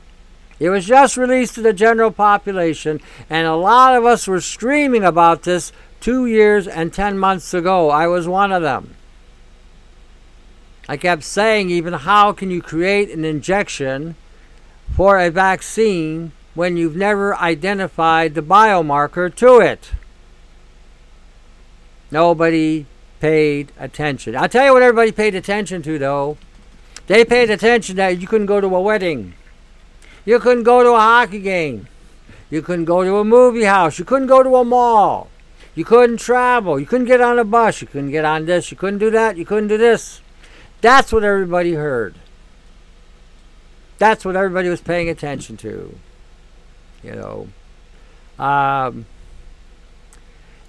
[0.61, 5.05] It was just released to the general population, and a lot of us were screaming
[5.05, 5.73] about this
[6.05, 7.89] two years and ten months ago.
[7.89, 8.95] I was one of them.
[10.87, 14.15] I kept saying, even, how can you create an injection
[14.95, 19.93] for a vaccine when you've never identified the biomarker to it?
[22.11, 22.85] Nobody
[23.19, 24.37] paid attention.
[24.37, 26.37] I'll tell you what everybody paid attention to, though.
[27.07, 29.33] They paid attention that you couldn't go to a wedding.
[30.27, 31.89] You couldn't go to a hockey game.
[32.51, 33.99] You couldn't go to a movie house.
[33.99, 35.31] You couldn't go to a mall.
[35.75, 36.79] You couldn't travel.
[36.79, 37.81] You couldn't get on a bus.
[37.81, 38.71] You couldn't get on this.
[38.71, 39.37] You couldn't do that.
[39.37, 40.21] You couldn't do this.
[40.81, 42.15] That's what everybody heard.
[43.99, 45.99] That's what everybody was paying attention to.
[47.03, 47.49] You know.
[48.39, 49.07] Um,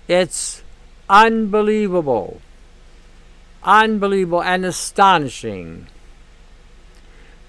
[0.08, 0.64] it's
[1.10, 2.42] unbelievable.
[3.64, 5.88] Unbelievable and astonishing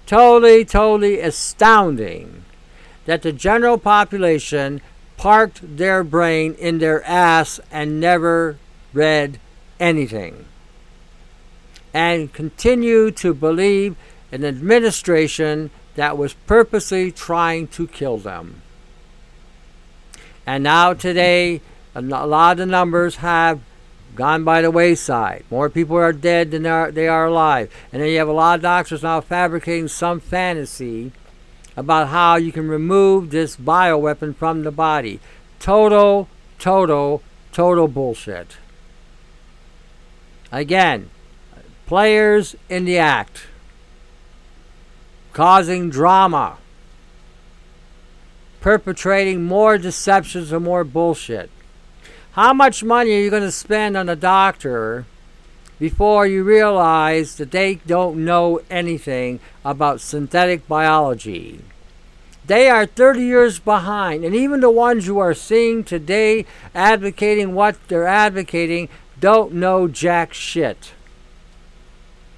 [0.07, 2.43] totally, totally astounding
[3.05, 4.81] that the general population
[5.17, 8.57] parked their brain in their ass and never
[8.93, 9.39] read
[9.79, 10.45] anything.
[11.93, 13.95] And continue to believe
[14.31, 18.61] an administration that was purposely trying to kill them.
[20.45, 21.61] And now, today,
[21.95, 23.59] a lot of the numbers have
[24.15, 25.43] gone by the wayside.
[25.49, 27.73] More people are dead than they are, they are alive.
[27.91, 31.11] And then you have a lot of doctors now fabricating some fantasy
[31.77, 35.19] about how you can remove this bioweapon from the body.
[35.59, 38.57] Total, total, total bullshit.
[40.51, 41.11] Again,
[41.85, 43.43] players in the act,
[45.33, 46.57] causing drama,
[48.59, 51.51] perpetrating more deceptions and more bullshit.
[52.31, 55.05] How much money are you going to spend on a doctor
[55.79, 61.61] before you realize that they don't know anything about synthetic biology?
[62.45, 67.75] They are 30 years behind, and even the ones you are seeing today advocating what
[67.89, 68.87] they're advocating
[69.19, 70.93] don't know jack shit.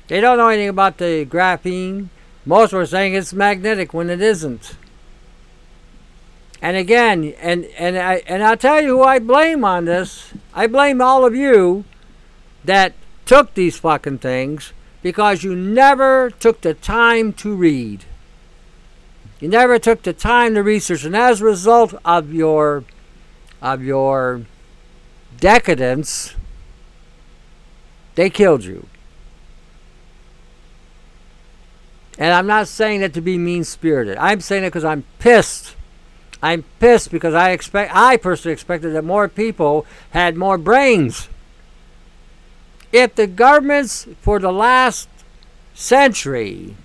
[0.08, 2.10] They don't know anything about the graphene.
[2.44, 4.76] Most were saying it's magnetic when it isn't.
[6.62, 10.34] And again, and and I and I'll tell you who I blame on this.
[10.54, 11.86] I blame all of you
[12.66, 12.94] that
[13.30, 18.04] took these fucking things because you never took the time to read.
[19.40, 22.84] You never took the time to research, and as a result of your
[23.62, 24.42] of your
[25.40, 26.34] decadence,
[28.16, 28.88] they killed you.
[32.18, 34.18] And I'm not saying that to be mean spirited.
[34.18, 35.76] I'm saying it because I'm pissed
[36.42, 41.30] I'm pissed because I expect I personally expected that more people had more brains.
[42.92, 45.08] If the governments for the last
[45.74, 46.76] century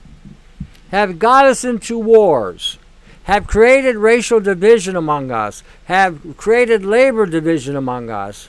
[0.90, 2.78] have got us into wars,
[3.24, 8.48] have created racial division among us, have created labor division among us,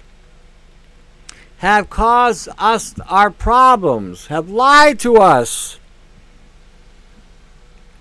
[1.59, 5.79] have caused us our problems, have lied to us,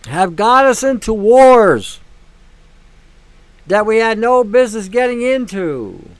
[0.06, 2.00] have got us into wars
[3.66, 6.10] that we had no business getting into.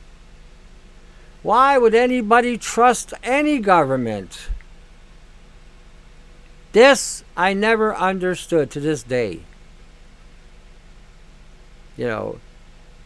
[1.45, 4.49] Why would anybody trust any government?
[6.73, 9.41] This I never understood to this day.
[11.99, 12.41] You know,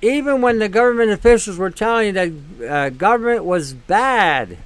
[0.01, 4.59] even when the government officials were telling you that uh, government was bad,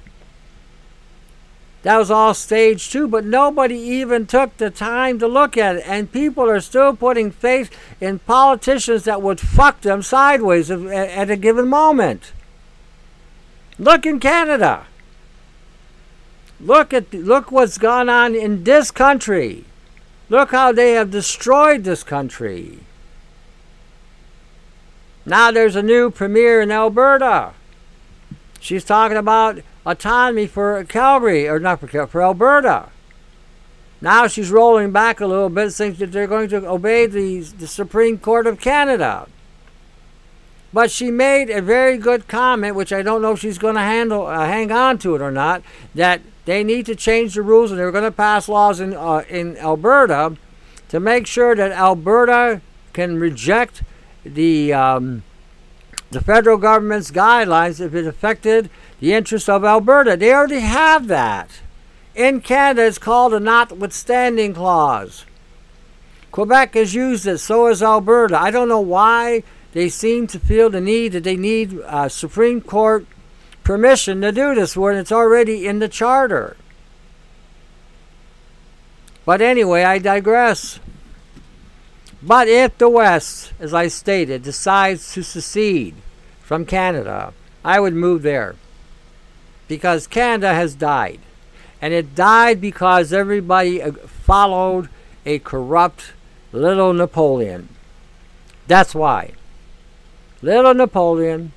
[1.81, 5.83] that was all staged too, but nobody even took the time to look at it.
[5.87, 11.35] And people are still putting faith in politicians that would fuck them sideways at a
[11.35, 12.33] given moment.
[13.83, 14.85] Look in Canada.
[16.57, 19.65] Look at look what's gone on in this country.
[20.29, 22.79] Look how they have destroyed this country.
[25.25, 27.51] Now there's a new premier in Alberta.
[28.61, 32.87] She's talking about autonomy for Calgary, or not for, for Alberta.
[33.99, 37.67] Now she's rolling back a little bit, saying that they're going to obey the, the
[37.67, 39.27] Supreme Court of Canada.
[40.73, 43.81] But she made a very good comment, which I don't know if she's going to
[43.81, 45.61] handle, uh, hang on to it or not,
[45.93, 49.23] that they need to change the rules and they're going to pass laws in, uh,
[49.29, 50.35] in Alberta
[50.89, 53.83] to make sure that Alberta can reject
[54.25, 55.23] the, um,
[56.09, 60.17] the federal government's guidelines if it affected the interests of Alberta.
[60.17, 61.61] They already have that.
[62.15, 65.25] In Canada, it's called a notwithstanding clause.
[66.31, 68.39] Quebec has used it, so has Alberta.
[68.39, 72.61] I don't know why they seem to feel the need that they need uh, Supreme
[72.61, 73.05] Court
[73.63, 76.55] permission to do this when it's already in the charter.
[79.25, 80.79] But anyway, I digress.
[82.21, 85.95] But if the West, as I stated, decides to secede
[86.41, 87.33] from Canada,
[87.65, 88.55] I would move there.
[89.67, 91.19] Because Canada has died.
[91.81, 94.87] And it died because everybody uh, followed
[95.25, 96.13] a corrupt
[96.51, 97.69] little Napoleon.
[98.67, 99.33] That's why.
[100.43, 101.53] Little Napoleon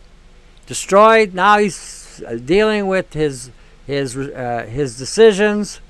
[0.66, 1.34] destroyed.
[1.34, 3.50] Now he's uh, dealing with his
[3.84, 5.80] his uh, his decisions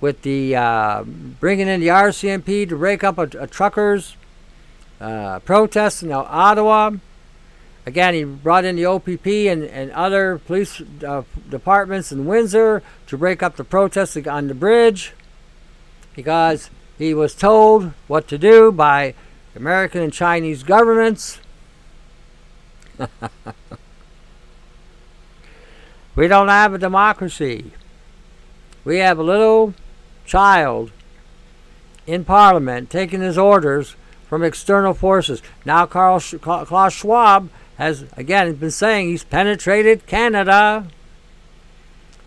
[0.00, 4.16] with the uh, bringing in the RCMP to break up a, a truckers
[4.98, 6.92] uh, protest in Ottawa.
[7.84, 13.18] Again, he brought in the OPP and, and other police uh, departments in Windsor to
[13.18, 15.12] break up the protests on the bridge
[16.16, 19.14] because he was told what to do by
[19.54, 21.38] American and Chinese governments.
[26.14, 27.72] We don't have a democracy.
[28.84, 29.74] We have a little
[30.26, 30.90] child
[32.06, 33.96] in Parliament taking his orders
[34.28, 35.42] from external forces.
[35.64, 40.86] Now, Carl Sch- Klaus Schwab has again been saying he's penetrated Canada.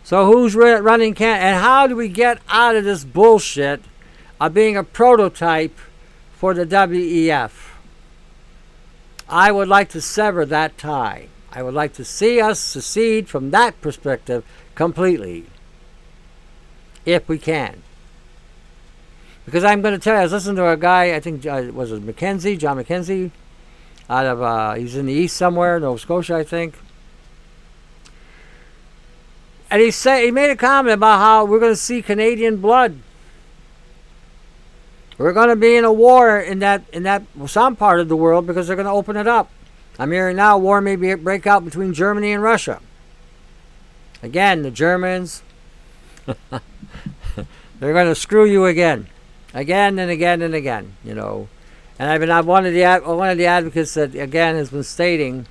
[0.04, 1.45] So who's re- running Canada?
[1.45, 3.82] And how do we get out of this bullshit
[4.41, 5.78] of being a prototype
[6.34, 7.75] for the WEF?
[9.28, 11.28] I would like to sever that tie.
[11.52, 14.44] I would like to see us secede from that perspective
[14.76, 15.46] completely,
[17.06, 17.82] if we can.
[19.46, 21.70] Because I'm going to tell you, I was listening to a guy, I think, uh,
[21.72, 23.32] was it McKenzie, John McKenzie,
[24.10, 26.76] out of, uh, he's in the east somewhere, Nova Scotia, I think.
[29.70, 33.00] And he said he made a comment about how we're going to see Canadian blood.
[35.17, 38.17] We're going to be in a war in that in that some part of the
[38.17, 39.49] world because they're going to open it up.
[39.97, 42.82] I'm hearing now war may be, break out between Germany and Russia.
[44.21, 45.41] Again, the Germans,
[46.25, 49.08] they're going to screw you again,
[49.54, 50.97] again and again and again.
[51.04, 51.47] You know,
[51.97, 54.84] and I've been I've one of the one of the advocates that again has been
[54.84, 55.47] stating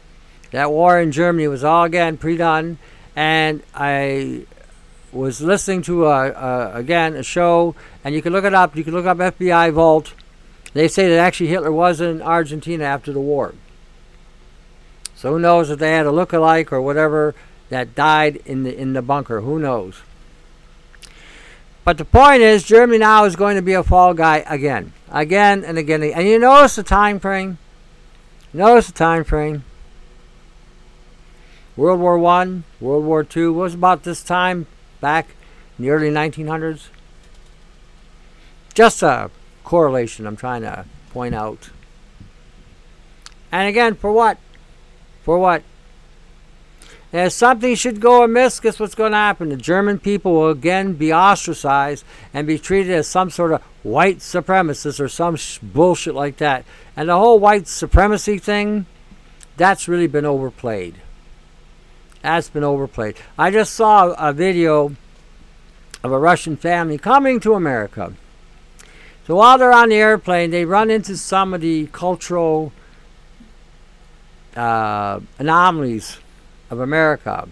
[0.50, 2.78] that war in Germany was all again pre-done,
[3.16, 4.44] and I
[5.14, 8.76] was listening to a, a again a show, and you can look it up.
[8.76, 10.12] You can look up FBI Vault.
[10.72, 13.54] They say that actually Hitler was in Argentina after the war.
[15.14, 17.34] So who knows if they had a look-alike or whatever
[17.70, 19.40] that died in the in the bunker?
[19.40, 20.02] Who knows?
[21.84, 25.62] But the point is, Germany now is going to be a fall guy again, again
[25.64, 26.02] and again.
[26.02, 27.58] And you notice the time frame.
[28.52, 29.64] Notice the time frame.
[31.76, 34.66] World War One, World War Two was about this time
[35.04, 35.36] back
[35.76, 36.88] in the early 1900s.
[38.72, 39.30] Just a
[39.62, 41.68] correlation I'm trying to point out.
[43.52, 44.38] And again, for what?
[45.22, 45.62] For what?
[47.12, 49.50] If something should go amiss, guess what's going to happen?
[49.50, 52.02] The German people will again be ostracized
[52.32, 56.64] and be treated as some sort of white supremacist or some sh- bullshit like that.
[56.96, 58.86] And the whole white supremacy thing,
[59.58, 61.02] that's really been overplayed.
[62.24, 63.16] That's been overplayed.
[63.38, 64.96] I just saw a video
[66.02, 68.14] of a Russian family coming to America.
[69.26, 72.72] So while they're on the airplane, they run into some of the cultural
[74.56, 76.16] uh, anomalies
[76.70, 77.46] of America.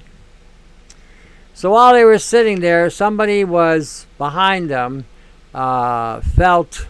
[1.53, 5.05] So while they were sitting there, somebody was behind them,
[5.53, 6.87] uh, felt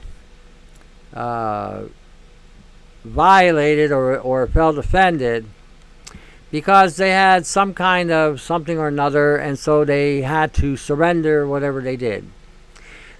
[1.12, 1.82] uh,
[3.02, 5.46] violated or, or felt offended
[6.52, 11.48] because they had some kind of something or another, and so they had to surrender
[11.48, 12.28] whatever they did.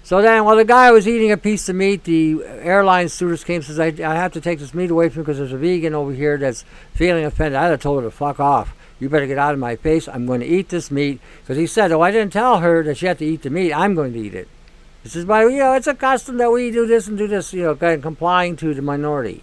[0.05, 3.57] So then, while the guy was eating a piece of meat, the airline stewardess came
[3.57, 5.57] and says, I, I have to take this meat away from you because there's a
[5.57, 7.55] vegan over here that's feeling offended.
[7.55, 8.75] I'd have told her to fuck off.
[9.01, 10.09] You better get out of my face.
[10.09, 11.21] I'm going to eat this meat.
[11.41, 13.73] Because he said, Oh, I didn't tell her that she had to eat the meat.
[13.73, 14.49] I'm going to eat it.
[15.05, 17.55] He says, But, you know, it's a custom that we do this and do this,
[17.55, 19.43] you know, kind of complying to the minority.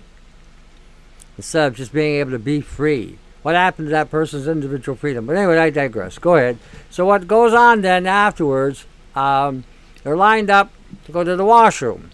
[1.37, 5.25] Instead of just being able to be free what happened to that person's individual freedom.
[5.25, 6.17] But anyway, I digress.
[6.17, 6.57] Go ahead.
[6.89, 8.85] So what goes on then afterwards?
[9.15, 9.63] Um,
[10.03, 10.71] they're lined up
[11.05, 12.11] to go to the washroom,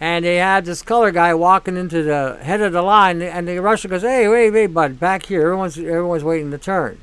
[0.00, 3.58] and they had this color guy walking into the head of the line, and the
[3.58, 5.42] Russian goes, "Hey, wait, wait, bud, back here.
[5.42, 6.98] Everyone's everyone's waiting to turn."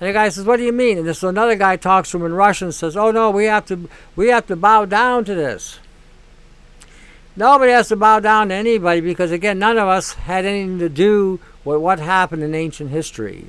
[0.00, 2.26] And the guy says, "What do you mean?" And so another guy talks to him
[2.26, 5.34] in Russian, and says, "Oh no, we have to we have to bow down to
[5.34, 5.78] this."
[7.38, 10.88] Nobody has to bow down to anybody because again, none of us had anything to
[10.88, 13.44] do what, what happened in ancient history.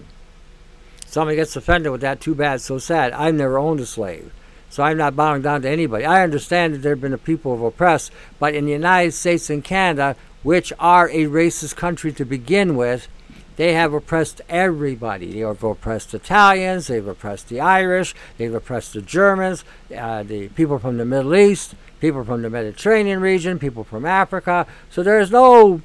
[1.06, 3.14] Somebody gets offended with that, too bad, so sad.
[3.14, 4.34] I've never owned a slave.
[4.70, 6.04] So I'm not bowing down to anybody.
[6.04, 9.52] I understand that there have been a people of oppressed, but in the United States
[9.52, 13.08] and Canada, which are a racist country to begin with,
[13.56, 15.34] they have oppressed everybody.
[15.34, 19.64] They have oppressed Italians, they've oppressed the Irish, they've oppressed the Germans,
[19.96, 24.66] uh, the people from the Middle East, people from the Mediterranean region, people from Africa.
[24.90, 25.82] So there's no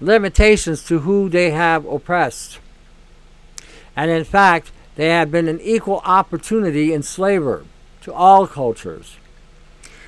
[0.00, 2.58] limitations to who they have oppressed.
[3.96, 7.64] And in fact, they have been an equal opportunity enslaver
[8.02, 9.16] to all cultures.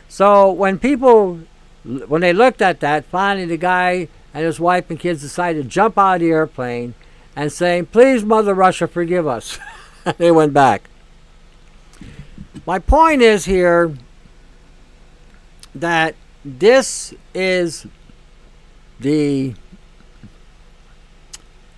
[0.09, 1.41] So when people,
[1.85, 5.69] when they looked at that, finally the guy and his wife and kids decided to
[5.69, 6.95] jump out of the airplane
[7.37, 9.59] and saying, Please, Mother Russia, forgive us.
[10.19, 10.89] they went back.
[12.67, 13.95] My point is here
[15.75, 16.15] that
[16.45, 17.87] this is
[18.99, 19.55] the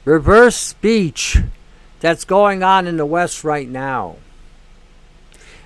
[0.04, 1.38] reverse speech
[2.00, 4.16] that's going on in the West right now.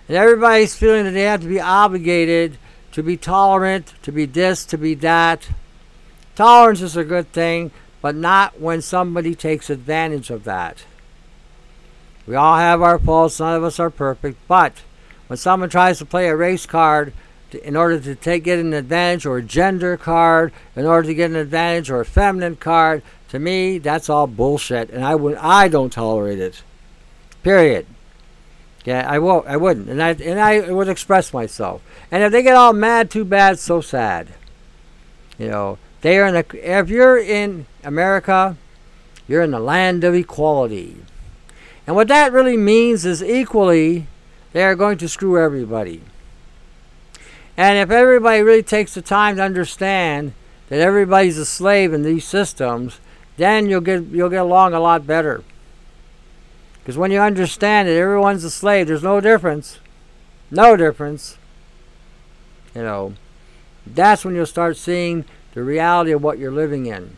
[0.09, 2.59] And everybody's feeling that they have to be obligated
[2.97, 5.51] to be tolerant, to be this, to be that.
[6.35, 7.71] Tolerance is a good thing,
[8.01, 10.85] but not when somebody takes advantage of that.
[12.27, 14.83] We all have our faults, none of us are perfect, but
[15.27, 17.13] when someone tries to play a race card
[17.51, 21.15] to, in order to take get an advantage or a gender card in order to
[21.15, 25.37] get an advantage or a feminine card to me, that's all bullshit, and I would
[25.37, 26.63] I don't tolerate it.
[27.43, 27.87] Period.
[28.85, 29.47] Yeah, I won't.
[29.49, 31.83] I wouldn't, and I and I would express myself.
[32.11, 33.59] And if they get all mad, too bad.
[33.59, 34.29] So sad.
[35.39, 36.45] You know, they are in a.
[36.55, 38.57] If you're in America,
[39.27, 40.97] you're in the land of equality,
[41.87, 44.07] and what that really means is equally,
[44.53, 46.01] they are going to screw everybody.
[47.57, 50.33] And if everybody really takes the time to understand
[50.69, 53.01] that everybody's a slave in these systems,
[53.37, 55.43] then you'll get you'll get along a lot better.
[56.79, 59.81] Because when you understand that everyone's a slave, there's no difference.
[60.51, 61.37] No difference.
[62.75, 63.15] You know,
[63.87, 65.25] that's when you'll start seeing
[65.55, 67.17] the reality of what you're living in.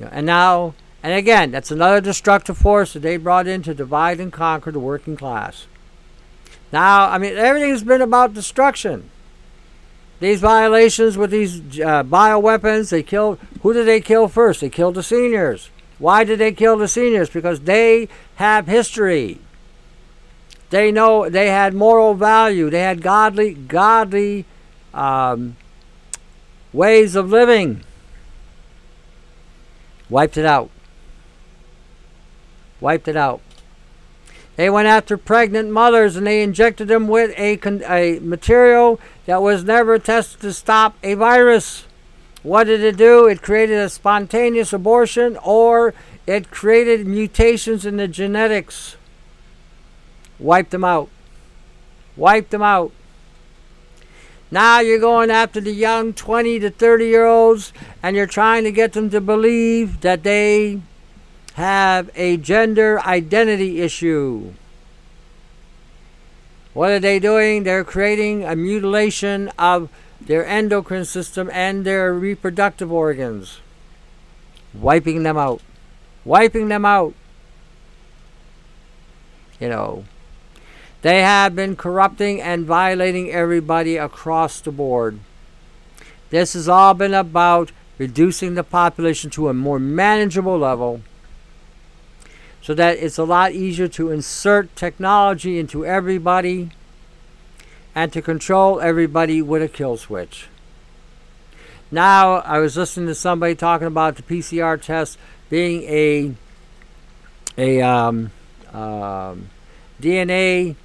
[0.00, 3.74] You know, and now, and again, that's another destructive force that they brought in to
[3.74, 5.66] divide and conquer the working class.
[6.72, 9.10] Now, I mean, everything's been about destruction.
[10.20, 13.38] These violations with these uh, bioweapons, they killed.
[13.62, 14.60] Who did they kill first?
[14.60, 15.70] They killed the seniors.
[15.98, 17.30] Why did they kill the seniors?
[17.30, 19.38] Because they have history.
[20.70, 22.68] They know they had moral value.
[22.68, 24.44] They had godly, godly
[24.92, 25.56] um,
[26.72, 27.84] ways of living.
[30.10, 30.70] Wiped it out.
[32.80, 33.40] Wiped it out.
[34.58, 39.62] They went after pregnant mothers and they injected them with a, a material that was
[39.62, 41.86] never tested to stop a virus.
[42.42, 43.28] What did it do?
[43.28, 45.94] It created a spontaneous abortion or
[46.26, 48.96] it created mutations in the genetics.
[50.40, 51.08] Wiped them out.
[52.16, 52.90] Wiped them out.
[54.50, 58.72] Now you're going after the young 20 to 30 year olds and you're trying to
[58.72, 60.80] get them to believe that they
[61.58, 64.54] have a gender identity issue.
[66.72, 67.64] What are they doing?
[67.64, 69.90] They're creating a mutilation of
[70.20, 73.58] their endocrine system and their reproductive organs,
[74.72, 75.60] wiping them out.
[76.24, 77.14] Wiping them out.
[79.58, 80.04] You know,
[81.02, 85.18] they have been corrupting and violating everybody across the board.
[86.30, 91.02] This has all been about reducing the population to a more manageable level
[92.68, 96.68] so that it's a lot easier to insert technology into everybody
[97.94, 100.48] and to control everybody with a kill switch.
[101.90, 105.16] Now, I was listening to somebody talking about the PCR test
[105.48, 106.34] being a
[107.56, 108.32] a um,
[108.70, 109.48] um,
[109.98, 110.76] DNA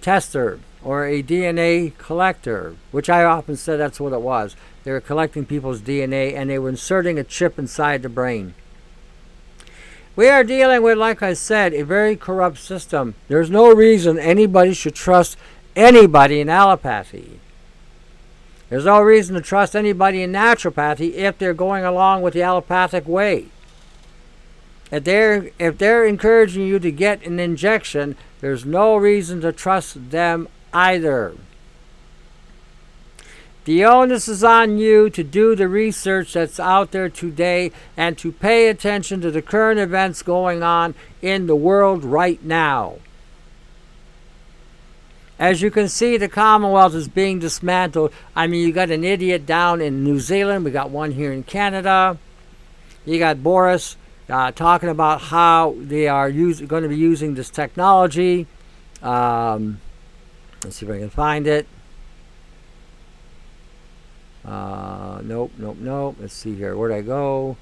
[0.00, 4.56] tester or a DNA collector, which I often said that's what it was.
[4.84, 8.54] They were collecting people's DNA and they were inserting a chip inside the brain.
[10.20, 13.14] We are dealing with, like I said, a very corrupt system.
[13.28, 15.38] There's no reason anybody should trust
[15.74, 17.40] anybody in allopathy.
[18.68, 23.08] There's no reason to trust anybody in naturopathy if they're going along with the allopathic
[23.08, 23.46] way.
[24.92, 30.10] If they're if they're encouraging you to get an injection, there's no reason to trust
[30.10, 31.32] them either.
[33.64, 38.32] The onus is on you to do the research that's out there today and to
[38.32, 42.96] pay attention to the current events going on in the world right now.
[45.38, 48.12] As you can see, the Commonwealth is being dismantled.
[48.36, 51.42] I mean, you got an idiot down in New Zealand, we got one here in
[51.42, 52.18] Canada.
[53.06, 53.96] You got Boris
[54.28, 58.46] uh, talking about how they are use, going to be using this technology.
[59.02, 59.80] Um,
[60.62, 61.66] let's see if I can find it.
[64.44, 66.16] Uh, nope, nope, nope.
[66.20, 66.76] Let's see here.
[66.76, 67.56] Where'd I go?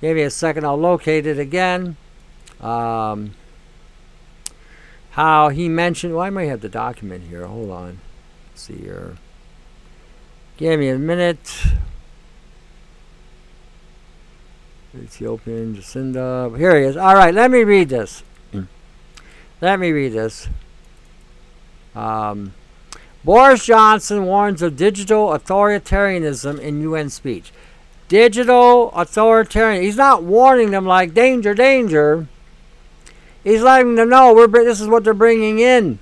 [0.00, 0.64] Give me a second.
[0.64, 1.96] I'll locate it again.
[2.60, 3.34] Um,
[5.10, 6.14] how he mentioned.
[6.14, 7.46] Well, I might have the document here.
[7.46, 8.00] Hold on.
[8.50, 9.16] Let's see here.
[10.56, 11.64] Give me a minute.
[14.94, 16.56] Ethiopian Jacinda.
[16.56, 16.96] Here he is.
[16.96, 18.22] All right, let me read this.
[19.60, 20.48] let me read this.
[21.94, 22.52] Um,
[23.24, 27.52] Boris Johnson warns of digital authoritarianism in UN speech.
[28.08, 29.82] Digital authoritarian.
[29.82, 32.26] He's not warning them like danger, danger.
[33.44, 35.98] He's letting them know we're this is what they're bringing in.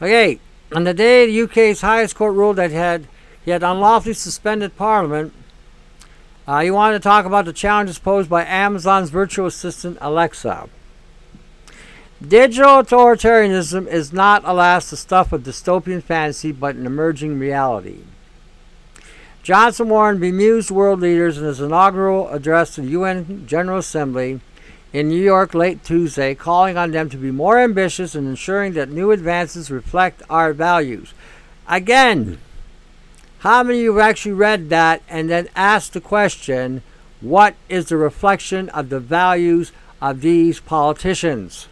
[0.00, 0.38] Okay,
[0.74, 3.08] on the day the UK's highest court ruled that had
[3.44, 5.32] he had unlawfully suspended Parliament,
[6.46, 10.68] uh, he wanted to talk about the challenges posed by Amazon's virtual assistant Alexa.
[12.26, 17.98] Digital authoritarianism is not, alas, the stuff of dystopian fantasy, but an emerging reality.
[19.42, 24.40] Johnson warned bemused world leaders in his inaugural address to the UN General Assembly
[24.92, 28.88] in New York late Tuesday, calling on them to be more ambitious in ensuring that
[28.88, 31.12] new advances reflect our values.
[31.68, 32.38] Again,
[33.40, 36.82] how many of you have actually read that and then asked the question,
[37.20, 39.70] what is the reflection of the values
[40.00, 41.68] of these politicians?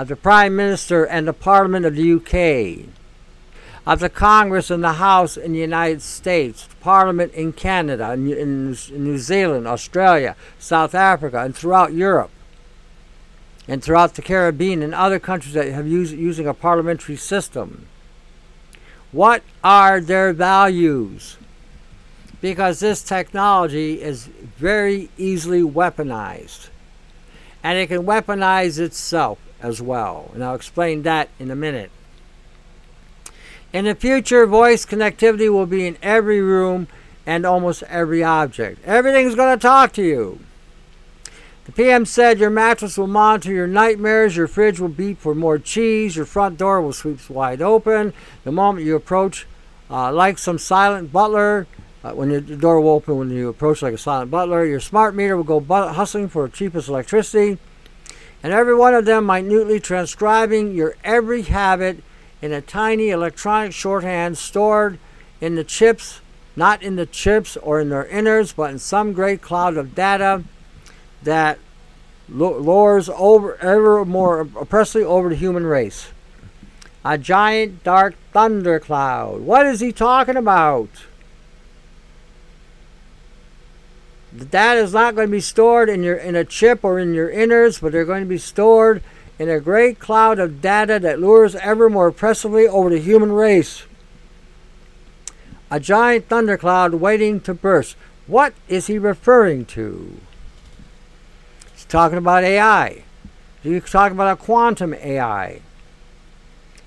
[0.00, 2.88] Of the Prime Minister and the Parliament of the UK,
[3.86, 8.70] of the Congress and the House in the United States, Parliament in Canada, in, in,
[8.92, 12.30] New Zealand, Australia, South Africa, and throughout Europe,
[13.68, 17.86] and throughout the Caribbean and other countries that have used using a parliamentary system.
[19.12, 21.36] What are their values?
[22.40, 26.70] Because this technology is very easily weaponized.
[27.62, 30.30] And it can weaponize itself as well.
[30.34, 31.90] And I'll explain that in a minute.
[33.72, 36.88] In the future, voice connectivity will be in every room
[37.26, 38.84] and almost every object.
[38.84, 40.40] Everything's going to talk to you.
[41.66, 45.56] The PM said your mattress will monitor your nightmares, your fridge will beep for more
[45.56, 49.46] cheese, your front door will sweep wide open the moment you approach,
[49.88, 51.68] uh, like some silent butler.
[52.02, 55.14] Uh, when your door will open when you approach like a silent butler, your smart
[55.14, 57.58] meter will go but- hustling for cheapest electricity,
[58.42, 62.02] and every one of them minutely transcribing your every habit
[62.40, 64.98] in a tiny electronic shorthand stored
[65.40, 66.20] in the chips,
[66.56, 70.42] not in the chips or in their innards, but in some great cloud of data
[71.22, 71.58] that
[72.28, 76.08] lures over ever more oppressively over the human race.
[77.04, 79.40] A giant dark thundercloud.
[79.40, 80.88] What is he talking about?
[84.32, 87.14] The data is not going to be stored in your in a chip or in
[87.14, 89.02] your innards, but they're going to be stored
[89.38, 93.84] in a great cloud of data that lures ever more oppressively over the human race.
[95.70, 97.96] A giant thundercloud waiting to burst.
[98.26, 100.20] What is he referring to?
[101.72, 103.02] He's talking about AI.
[103.62, 105.60] You're talking about a quantum AI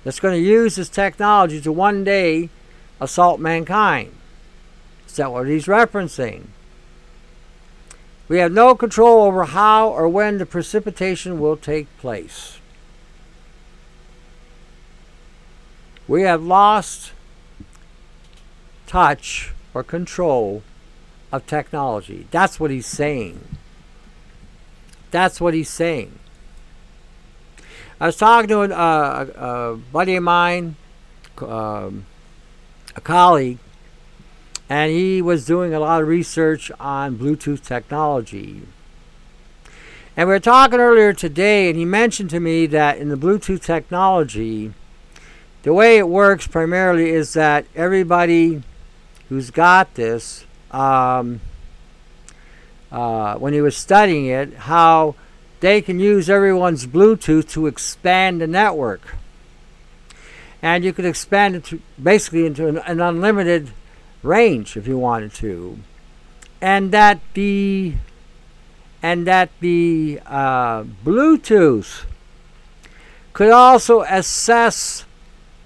[0.02, 2.50] that's going to use this technology to one day
[3.00, 4.14] assault mankind.
[5.06, 6.44] Is that what he's referencing?
[8.26, 12.58] We have no control over how or when the precipitation will take place.
[16.08, 17.12] We have lost
[18.86, 20.62] touch or control
[21.32, 22.26] of technology.
[22.30, 23.56] That's what he's saying.
[25.10, 26.18] That's what he's saying.
[28.00, 30.76] I was talking to a, a buddy of mine,
[31.38, 32.06] um,
[32.96, 33.58] a colleague,
[34.68, 38.62] and he was doing a lot of research on Bluetooth technology.
[40.16, 43.62] And we were talking earlier today, and he mentioned to me that in the Bluetooth
[43.62, 44.72] technology,
[45.64, 48.62] the way it works primarily is that everybody
[49.28, 51.40] who's got this, um,
[52.92, 55.14] uh, when he was studying it, how
[55.60, 59.16] they can use everyone's Bluetooth to expand the network.
[60.62, 63.70] And you could expand it to basically into an, an unlimited
[64.24, 65.78] range if you wanted to.
[66.60, 67.94] And that the
[69.02, 72.06] and that the uh, Bluetooth
[73.34, 75.04] could also assess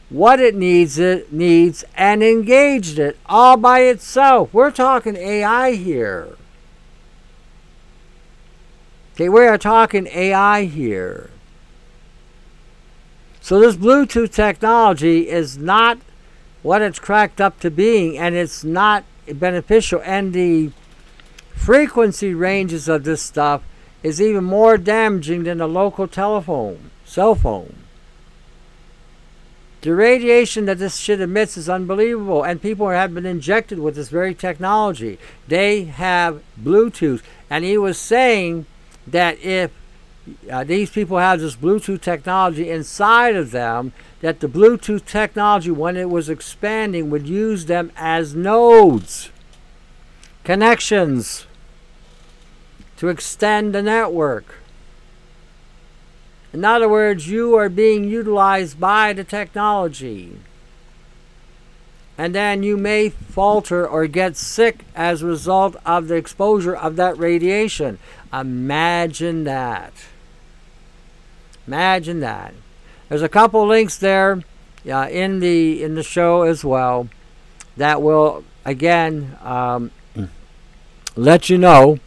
[0.08, 4.52] what it needs it needs and engaged it all by itself.
[4.52, 6.36] We're talking AI here.
[9.14, 11.30] Okay, we are talking AI here.
[13.40, 15.98] So this Bluetooth technology is not
[16.62, 20.00] what it's cracked up to being, and it's not beneficial.
[20.04, 20.72] And the
[21.54, 23.62] frequency ranges of this stuff
[24.02, 27.74] is even more damaging than a local telephone, cell phone.
[29.80, 34.08] The radiation that this shit emits is unbelievable, and people have been injected with this
[34.08, 35.18] very technology.
[35.46, 38.66] They have Bluetooth, and he was saying
[39.06, 39.70] that if
[40.50, 45.96] uh, these people have this Bluetooth technology inside of them, that the Bluetooth technology, when
[45.96, 49.30] it was expanding, would use them as nodes,
[50.44, 51.46] connections
[52.96, 54.56] to extend the network.
[56.52, 60.38] In other words, you are being utilized by the technology.
[62.16, 66.96] And then you may falter or get sick as a result of the exposure of
[66.96, 68.00] that radiation.
[68.32, 69.92] Imagine that.
[71.68, 72.54] Imagine that.
[73.10, 74.42] There's a couple links there
[74.90, 77.10] uh, in the in the show as well
[77.76, 79.90] that will again um,
[81.14, 81.98] let you know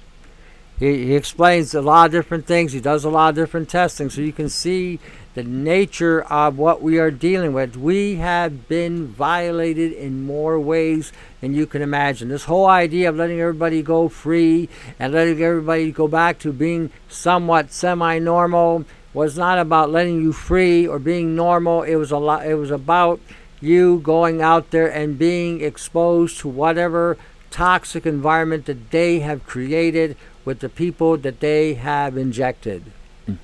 [0.80, 2.74] he, he explains a lot of different things.
[2.74, 5.00] He does a lot of different testing, so you can see
[5.36, 7.78] the nature of what we are dealing with.
[7.78, 12.30] We have been violated in more ways than you can imagine.
[12.30, 16.90] This whole idea of letting everybody go free and letting everybody go back to being
[17.08, 18.84] somewhat semi-normal
[19.14, 21.84] was not about letting you free or being normal.
[21.84, 22.46] It was a lot.
[22.46, 23.20] It was about
[23.60, 27.18] you going out there and being exposed to whatever
[27.50, 32.84] toxic environment that they have created with the people that they have injected.
[33.26, 33.36] Hmm.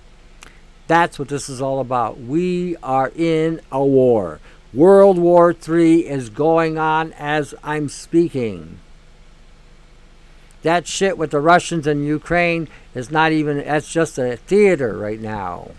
[0.87, 2.19] That's what this is all about.
[2.19, 4.39] We are in a war.
[4.73, 8.79] World War III is going on as I'm speaking.
[10.63, 15.19] That shit with the Russians and Ukraine is not even, that's just a theater right
[15.19, 15.71] now.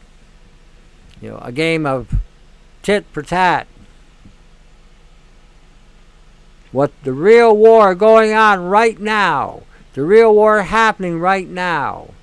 [1.21, 2.15] You know, a game of
[2.83, 3.67] tit for tat.
[6.71, 9.63] What the real war going on right now
[9.99, 12.15] the real war happening right now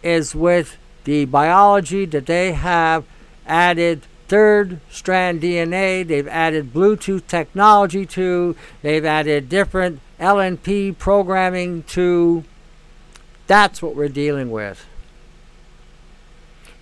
[0.00, 3.04] is with the biology that they have
[3.44, 12.44] added third strand DNA, they've added Bluetooth technology to, they've added different LNP programming to.
[13.46, 14.86] That's what we're dealing with.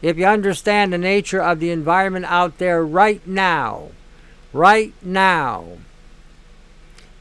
[0.00, 3.88] If you understand the nature of the environment out there right now,
[4.52, 5.64] right now,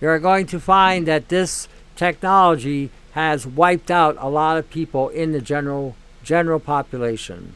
[0.01, 5.31] you're going to find that this technology has wiped out a lot of people in
[5.31, 7.55] the general general population.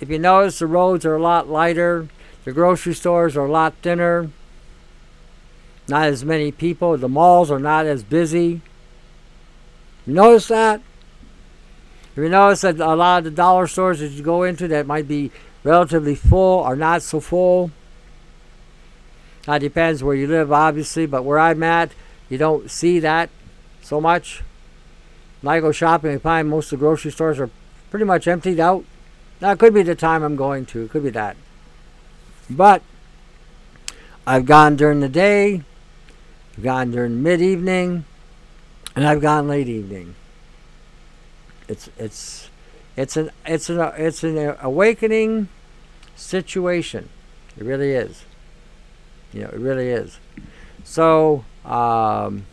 [0.00, 2.08] If you notice, the roads are a lot lighter,
[2.44, 4.30] the grocery stores are a lot thinner,
[5.88, 8.60] not as many people, the malls are not as busy.
[10.06, 10.80] You notice that?
[12.12, 14.86] If you notice that a lot of the dollar stores that you go into that
[14.86, 15.30] might be
[15.64, 17.70] relatively full are not so full.
[19.44, 21.92] That depends where you live, obviously, but where I'm at,
[22.28, 23.30] you don't see that
[23.82, 24.42] so much.
[25.40, 27.50] When I go shopping, I find most of the grocery stores are
[27.90, 28.84] pretty much emptied out.
[29.40, 30.84] Now, it could be the time I'm going to.
[30.84, 31.36] It could be that.
[32.48, 32.82] But
[34.26, 35.62] I've gone during the day,
[36.56, 38.04] I've gone during mid evening,
[38.94, 40.14] and I've gone late evening.
[41.68, 42.50] It's it's
[42.96, 45.48] it's an it's an it's an awakening
[46.14, 47.08] situation.
[47.56, 48.24] It really is.
[49.32, 50.18] You know, it really is.
[50.84, 51.44] So.
[51.64, 52.46] Um,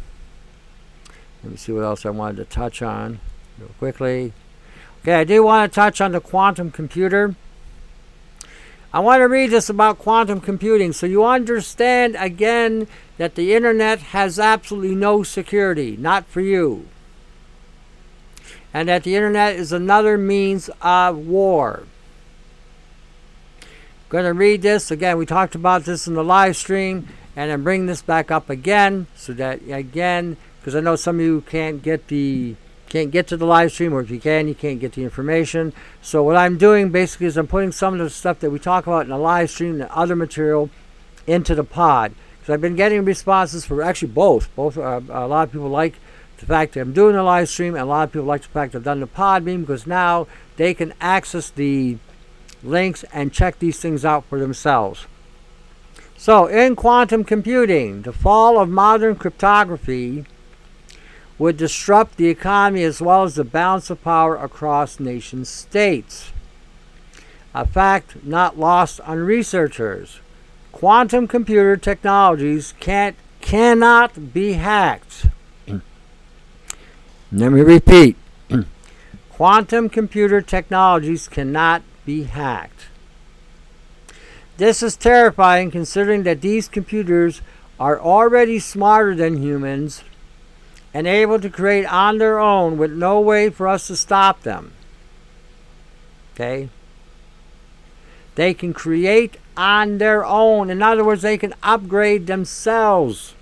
[1.43, 3.19] let me see what else I wanted to touch on
[3.59, 4.31] real quickly.
[5.01, 7.35] Okay, I do want to touch on the quantum computer.
[8.93, 12.87] I want to read this about quantum computing so you understand again
[13.17, 16.87] that the internet has absolutely no security, not for you.
[18.71, 21.83] And that the internet is another means of war.
[24.09, 25.17] Going to read this again.
[25.17, 29.33] We talked about this in the live stream, and I'm this back up again so
[29.33, 32.55] that again, because I know some of you can't get the
[32.93, 35.73] can't get to the live stream, or if you can, you can't get the information.
[35.99, 38.85] So what I'm doing basically is I'm putting some of the stuff that we talk
[38.85, 40.69] about in the live stream and other material
[41.25, 42.13] into the pod.
[42.37, 44.55] Because I've been getting responses for actually both.
[44.55, 45.95] Both uh, a lot of people like
[46.37, 48.49] the fact that I'm doing the live stream, and a lot of people like the
[48.49, 50.27] fact I've done the Podbean because now
[50.57, 51.97] they can access the
[52.61, 55.07] links and check these things out for themselves.
[56.15, 60.25] So, in quantum computing, the fall of modern cryptography
[61.43, 66.31] would disrupt the economy as well as the balance of power across nation states.
[67.53, 70.21] A fact not lost on researchers.
[70.71, 75.25] Quantum computer technologies can't cannot be hacked.
[77.33, 78.15] Let me repeat.
[79.29, 82.85] Quantum computer technologies cannot be hacked.
[84.55, 87.41] This is terrifying considering that these computers
[87.81, 90.05] are already smarter than humans
[90.93, 94.73] and able to create on their own with no way for us to stop them.
[96.33, 96.69] Okay?
[98.35, 100.69] They can create on their own.
[100.69, 103.35] In other words, they can upgrade themselves.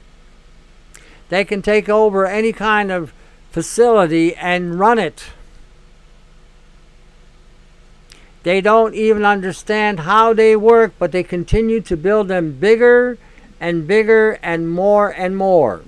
[1.30, 3.14] They can take over any kind of
[3.52, 5.32] facility and run it.
[8.44, 13.18] They don't even understand how they work, but they continue to build them bigger
[13.60, 15.84] and bigger and more and more.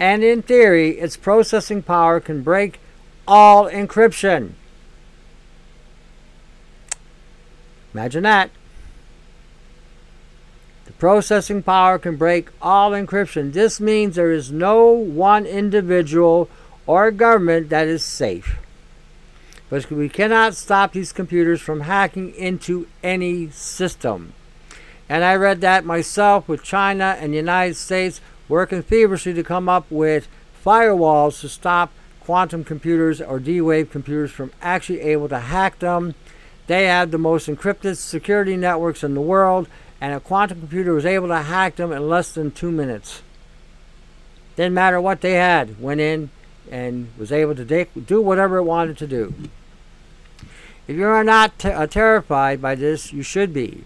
[0.00, 2.80] And in theory, its processing power can break
[3.28, 4.52] all encryption.
[7.92, 8.50] Imagine that.
[10.86, 13.52] The processing power can break all encryption.
[13.52, 16.48] This means there is no one individual
[16.86, 18.56] or government that is safe.
[19.68, 24.32] But we cannot stop these computers from hacking into any system.
[25.10, 28.20] And I read that myself with China and the United States
[28.50, 30.28] working feverishly to come up with
[30.64, 31.90] firewalls to stop
[32.20, 36.14] quantum computers or D Wave computers from actually able to hack them.
[36.66, 39.66] They have the most encrypted security networks in the world,
[40.00, 43.22] and a quantum computer was able to hack them in less than two minutes.
[44.56, 46.30] Didn't matter what they had, went in
[46.70, 49.34] and was able to do whatever it wanted to do.
[50.86, 53.84] If you are not uh, terrified by this, you should be.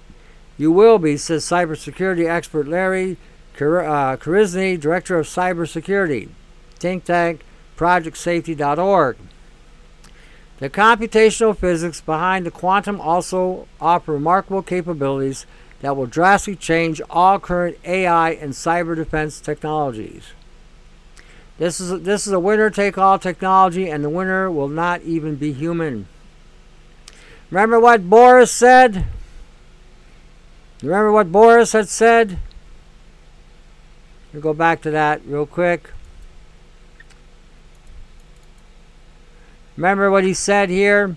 [0.57, 3.17] You will be, says cybersecurity expert Larry
[3.57, 6.29] Kar- uh, Director of Cybersecurity,
[6.79, 7.43] think tank
[7.77, 9.17] projectsafety.org.
[10.59, 15.47] The computational physics behind the quantum also offer remarkable capabilities
[15.81, 20.33] that will drastically change all current AI and cyber defense technologies.
[21.59, 25.37] This is this is a winner take all technology, and the winner will not even
[25.37, 26.07] be human.
[27.51, 29.07] Remember what Boris said?
[30.83, 32.39] Remember what Boris had said?
[34.35, 35.93] We'll go back to that real quick.
[39.76, 41.16] Remember what he said here?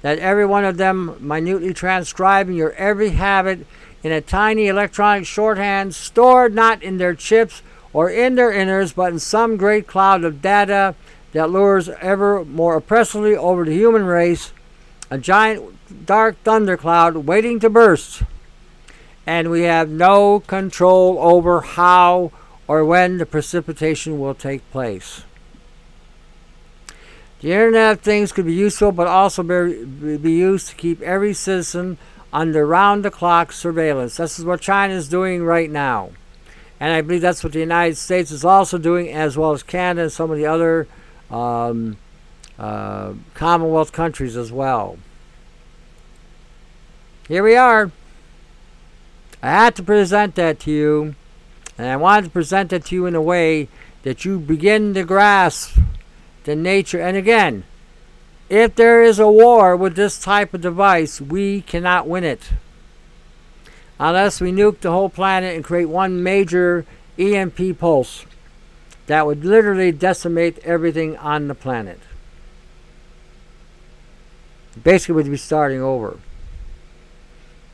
[0.00, 3.66] That every one of them minutely transcribing your every habit
[4.02, 7.60] in a tiny electronic shorthand stored not in their chips
[7.92, 10.94] or in their innards, but in some great cloud of data
[11.32, 14.54] that lures ever more oppressively over the human race,
[15.10, 18.22] a giant dark thundercloud waiting to burst
[19.30, 22.32] and we have no control over how
[22.66, 25.22] or when the precipitation will take place.
[27.40, 31.32] The Internet of Things could be useful, but also be, be used to keep every
[31.32, 31.96] citizen
[32.32, 34.16] under round the clock surveillance.
[34.16, 36.10] This is what China is doing right now.
[36.80, 40.02] And I believe that's what the United States is also doing, as well as Canada
[40.02, 40.88] and some of the other
[41.30, 41.98] um,
[42.58, 44.98] uh, Commonwealth countries as well.
[47.28, 47.92] Here we are.
[49.42, 51.14] I had to present that to you,
[51.78, 53.68] and I wanted to present it to you in a way
[54.02, 55.78] that you begin to grasp
[56.44, 57.00] the nature.
[57.00, 57.64] And again,
[58.48, 62.50] if there is a war with this type of device, we cannot win it.
[63.98, 66.84] Unless we nuke the whole planet and create one major
[67.18, 68.24] EMP pulse
[69.06, 72.00] that would literally decimate everything on the planet.
[74.82, 76.18] Basically, we'd be starting over.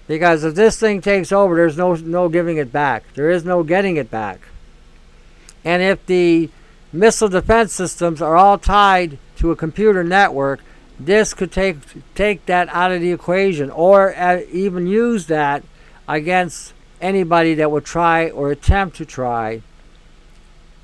[0.07, 3.05] Because if this thing takes over, there's no no giving it back.
[3.15, 4.41] There is no getting it back.
[5.65, 6.51] And if the
[6.93, 10.61] missile defense systems are all tied to a computer network,
[10.99, 11.77] this could take
[12.15, 15.65] take that out of the equation, or uh, even use that
[16.09, 19.61] against anybody that would try or attempt to try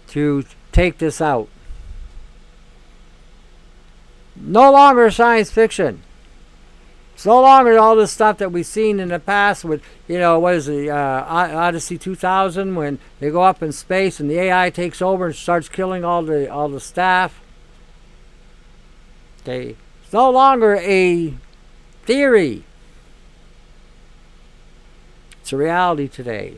[0.09, 1.49] to take this out.
[4.37, 6.03] No longer science fiction.
[7.23, 10.41] It's no longer all this stuff that we've seen in the past with, you know,
[10.41, 14.71] what is it, uh, Odyssey 2000 when they go up in space and the AI
[14.71, 17.41] takes over and starts killing all the all the staff.
[19.43, 21.35] Okay, it's no longer a
[22.03, 22.65] theory.
[25.43, 26.57] It's a reality today.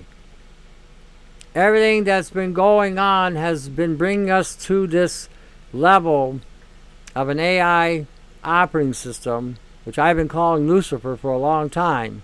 [1.55, 5.29] Everything that's been going on has been bringing us to this
[5.75, 6.41] level
[7.15, 8.07] of an AI
[8.43, 12.23] operating system which I've been calling Lucifer for a long time,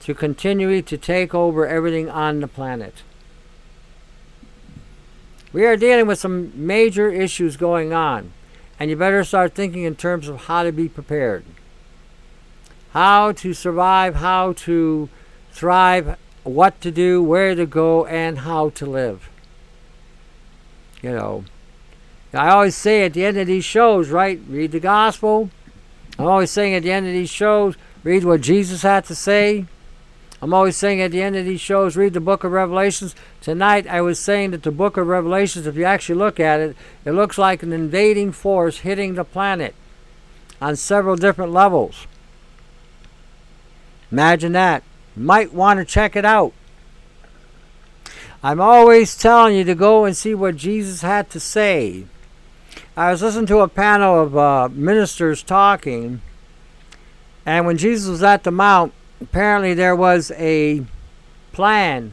[0.00, 3.02] to continue to take over everything on the planet.
[5.52, 8.32] We are dealing with some major issues going on,
[8.78, 11.44] and you better start thinking in terms of how to be prepared.
[12.92, 15.08] How to survive, how to
[15.50, 19.28] thrive, what to do, where to go, and how to live.
[21.02, 21.44] You know,
[22.32, 24.40] I always say at the end of these shows, right?
[24.48, 25.50] Read the gospel,
[26.18, 29.66] I'm always saying at the end of these shows, read what Jesus had to say.
[30.40, 33.14] I'm always saying at the end of these shows, read the book of Revelations.
[33.40, 36.76] Tonight, I was saying that the book of Revelations, if you actually look at it,
[37.04, 39.74] it looks like an invading force hitting the planet
[40.60, 42.06] on several different levels.
[44.10, 44.82] Imagine that.
[45.16, 46.52] You might want to check it out.
[48.42, 52.06] I'm always telling you to go and see what Jesus had to say.
[52.98, 56.20] I was listening to a panel of uh, ministers talking,
[57.46, 60.84] and when Jesus was at the Mount, apparently there was a
[61.52, 62.12] plan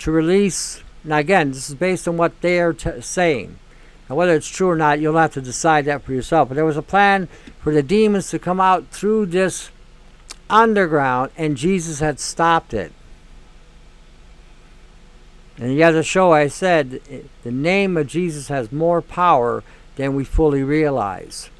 [0.00, 0.82] to release.
[1.02, 3.58] Now, again, this is based on what they are t- saying.
[4.06, 6.48] And whether it's true or not, you'll have to decide that for yourself.
[6.48, 7.28] But there was a plan
[7.62, 9.70] for the demons to come out through this
[10.50, 12.92] underground, and Jesus had stopped it.
[15.56, 17.00] And the other show, I said
[17.44, 19.64] the name of Jesus has more power
[19.98, 21.50] than we fully realize.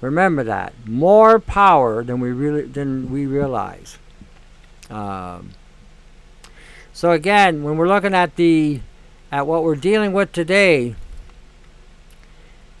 [0.00, 3.98] Remember that more power than we really than we realize.
[4.90, 5.50] Um,
[6.92, 8.80] so again, when we're looking at the
[9.30, 10.96] at what we're dealing with today,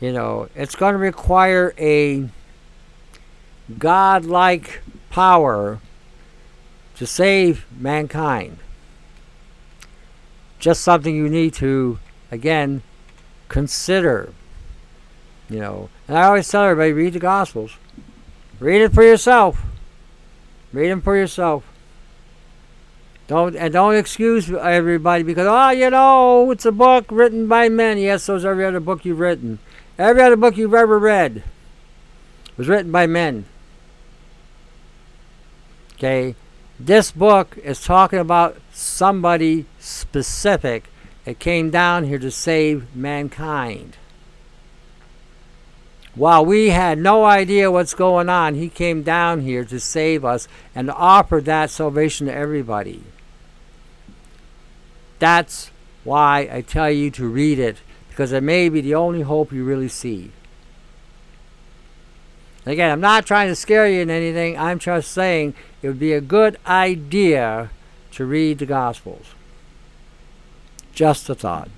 [0.00, 2.28] you know, it's going to require a
[3.78, 4.80] God-like
[5.10, 5.80] power
[6.96, 8.58] to save mankind.
[10.58, 11.98] Just something you need to
[12.30, 12.82] again
[13.48, 14.32] consider.
[15.48, 17.76] You know, and I always tell everybody read the Gospels.
[18.58, 19.62] Read it for yourself.
[20.72, 21.64] Read them for yourself.
[23.28, 27.98] Don't and don't excuse everybody because oh you know it's a book written by men.
[27.98, 29.58] Yes, so is every other book you've written.
[29.98, 31.42] Every other book you've ever read
[32.56, 33.46] was written by men.
[35.94, 36.34] Okay,
[36.78, 40.84] this book is talking about somebody specific
[41.24, 43.96] that came down here to save mankind.
[46.16, 50.48] While we had no idea what's going on, he came down here to save us
[50.74, 53.02] and offered that salvation to everybody.
[55.18, 55.70] That's
[56.04, 57.76] why I tell you to read it,
[58.08, 60.30] because it may be the only hope you really see.
[62.64, 64.58] Again, I'm not trying to scare you in anything.
[64.58, 67.70] I'm just saying it would be a good idea
[68.12, 69.34] to read the Gospels.
[70.94, 71.68] Just a thought.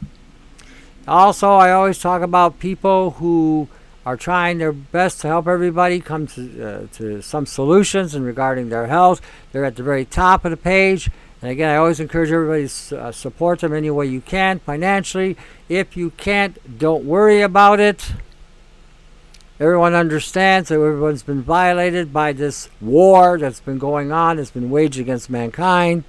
[1.09, 3.68] Also, I always talk about people who
[4.09, 8.71] are trying their best to help everybody come to, uh, to some solutions in regarding
[8.71, 9.21] their health.
[9.53, 11.11] They're at the very top of the page.
[11.43, 15.37] And again, I always encourage everybody to uh, support them any way you can financially.
[15.69, 18.13] If you can't, don't worry about it.
[19.61, 24.71] Everyone understands that everyone's been violated by this war that's been going on, that's been
[24.71, 26.05] waged against mankind.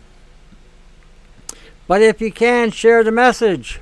[1.86, 3.82] But if you can, share the message.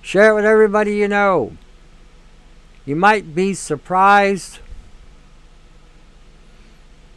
[0.00, 1.52] Share it with everybody you know.
[2.86, 4.60] You might be surprised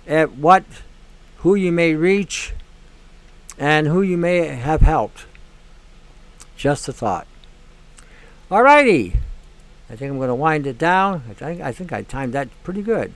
[0.08, 0.64] at what
[1.38, 2.54] who you may reach
[3.58, 5.26] and who you may have helped.
[6.58, 7.28] Just a thought.
[8.50, 9.18] Alrighty.
[9.90, 11.24] I think I'm going to wind it down.
[11.30, 13.14] I think I think I timed that pretty good.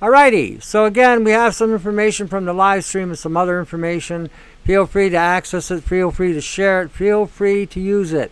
[0.00, 0.62] Alrighty.
[0.62, 4.30] So again, we have some information from the live stream and some other information.
[4.64, 5.82] Feel free to access it.
[5.82, 6.92] Feel free to share it.
[6.92, 8.30] Feel free to use it.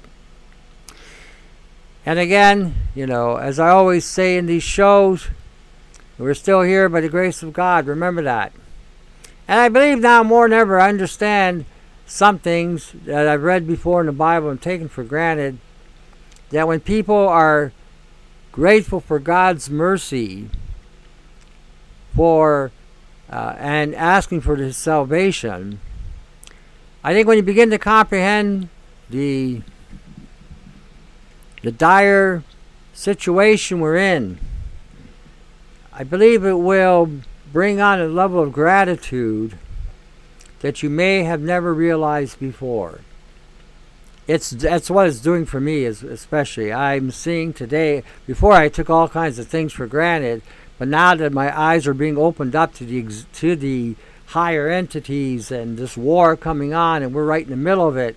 [2.07, 5.27] And again, you know, as I always say in these shows,
[6.17, 7.89] we're still here by the grace of God.
[7.89, 8.53] Remember that.
[9.49, 11.65] And I believe now more than ever, I understand
[12.07, 15.59] some things that I've read before in the Bible and taken for granted.
[16.51, 17.73] That when people are
[18.53, 20.49] grateful for God's mercy
[22.15, 22.71] for
[23.29, 25.81] uh, and asking for His salvation,
[27.03, 28.69] I think when you begin to comprehend
[29.11, 29.63] the
[31.63, 32.43] the dire
[32.93, 34.39] situation we're in,
[35.93, 37.11] I believe it will
[37.53, 39.59] bring on a level of gratitude
[40.61, 43.01] that you may have never realized before.
[44.27, 46.73] It's that's what it's doing for me, is especially.
[46.73, 48.03] I'm seeing today.
[48.27, 50.43] Before I took all kinds of things for granted,
[50.79, 53.95] but now that my eyes are being opened up to the to the
[54.27, 58.17] higher entities and this war coming on, and we're right in the middle of it,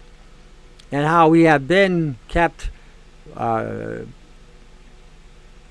[0.92, 2.72] and how we have been kept
[3.36, 4.06] uh,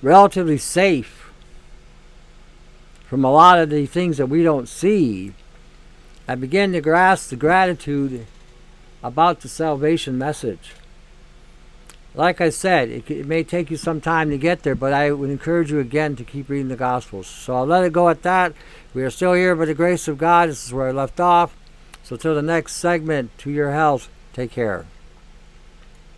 [0.03, 1.31] relatively safe
[3.09, 5.33] from a lot of the things that we don't see,
[6.29, 8.27] I begin to grasp the gratitude
[9.03, 10.75] about the salvation message.
[12.15, 15.13] Like I said, it, it, may take you some time to get there, but I
[15.13, 17.27] would encourage you again to keep reading the Gospels.
[17.27, 18.53] So I'll let it go at that.
[18.93, 20.49] We are still here by the grace of God.
[20.51, 21.57] This is where I left off.
[22.03, 24.87] So till the next segment, to your health, take care.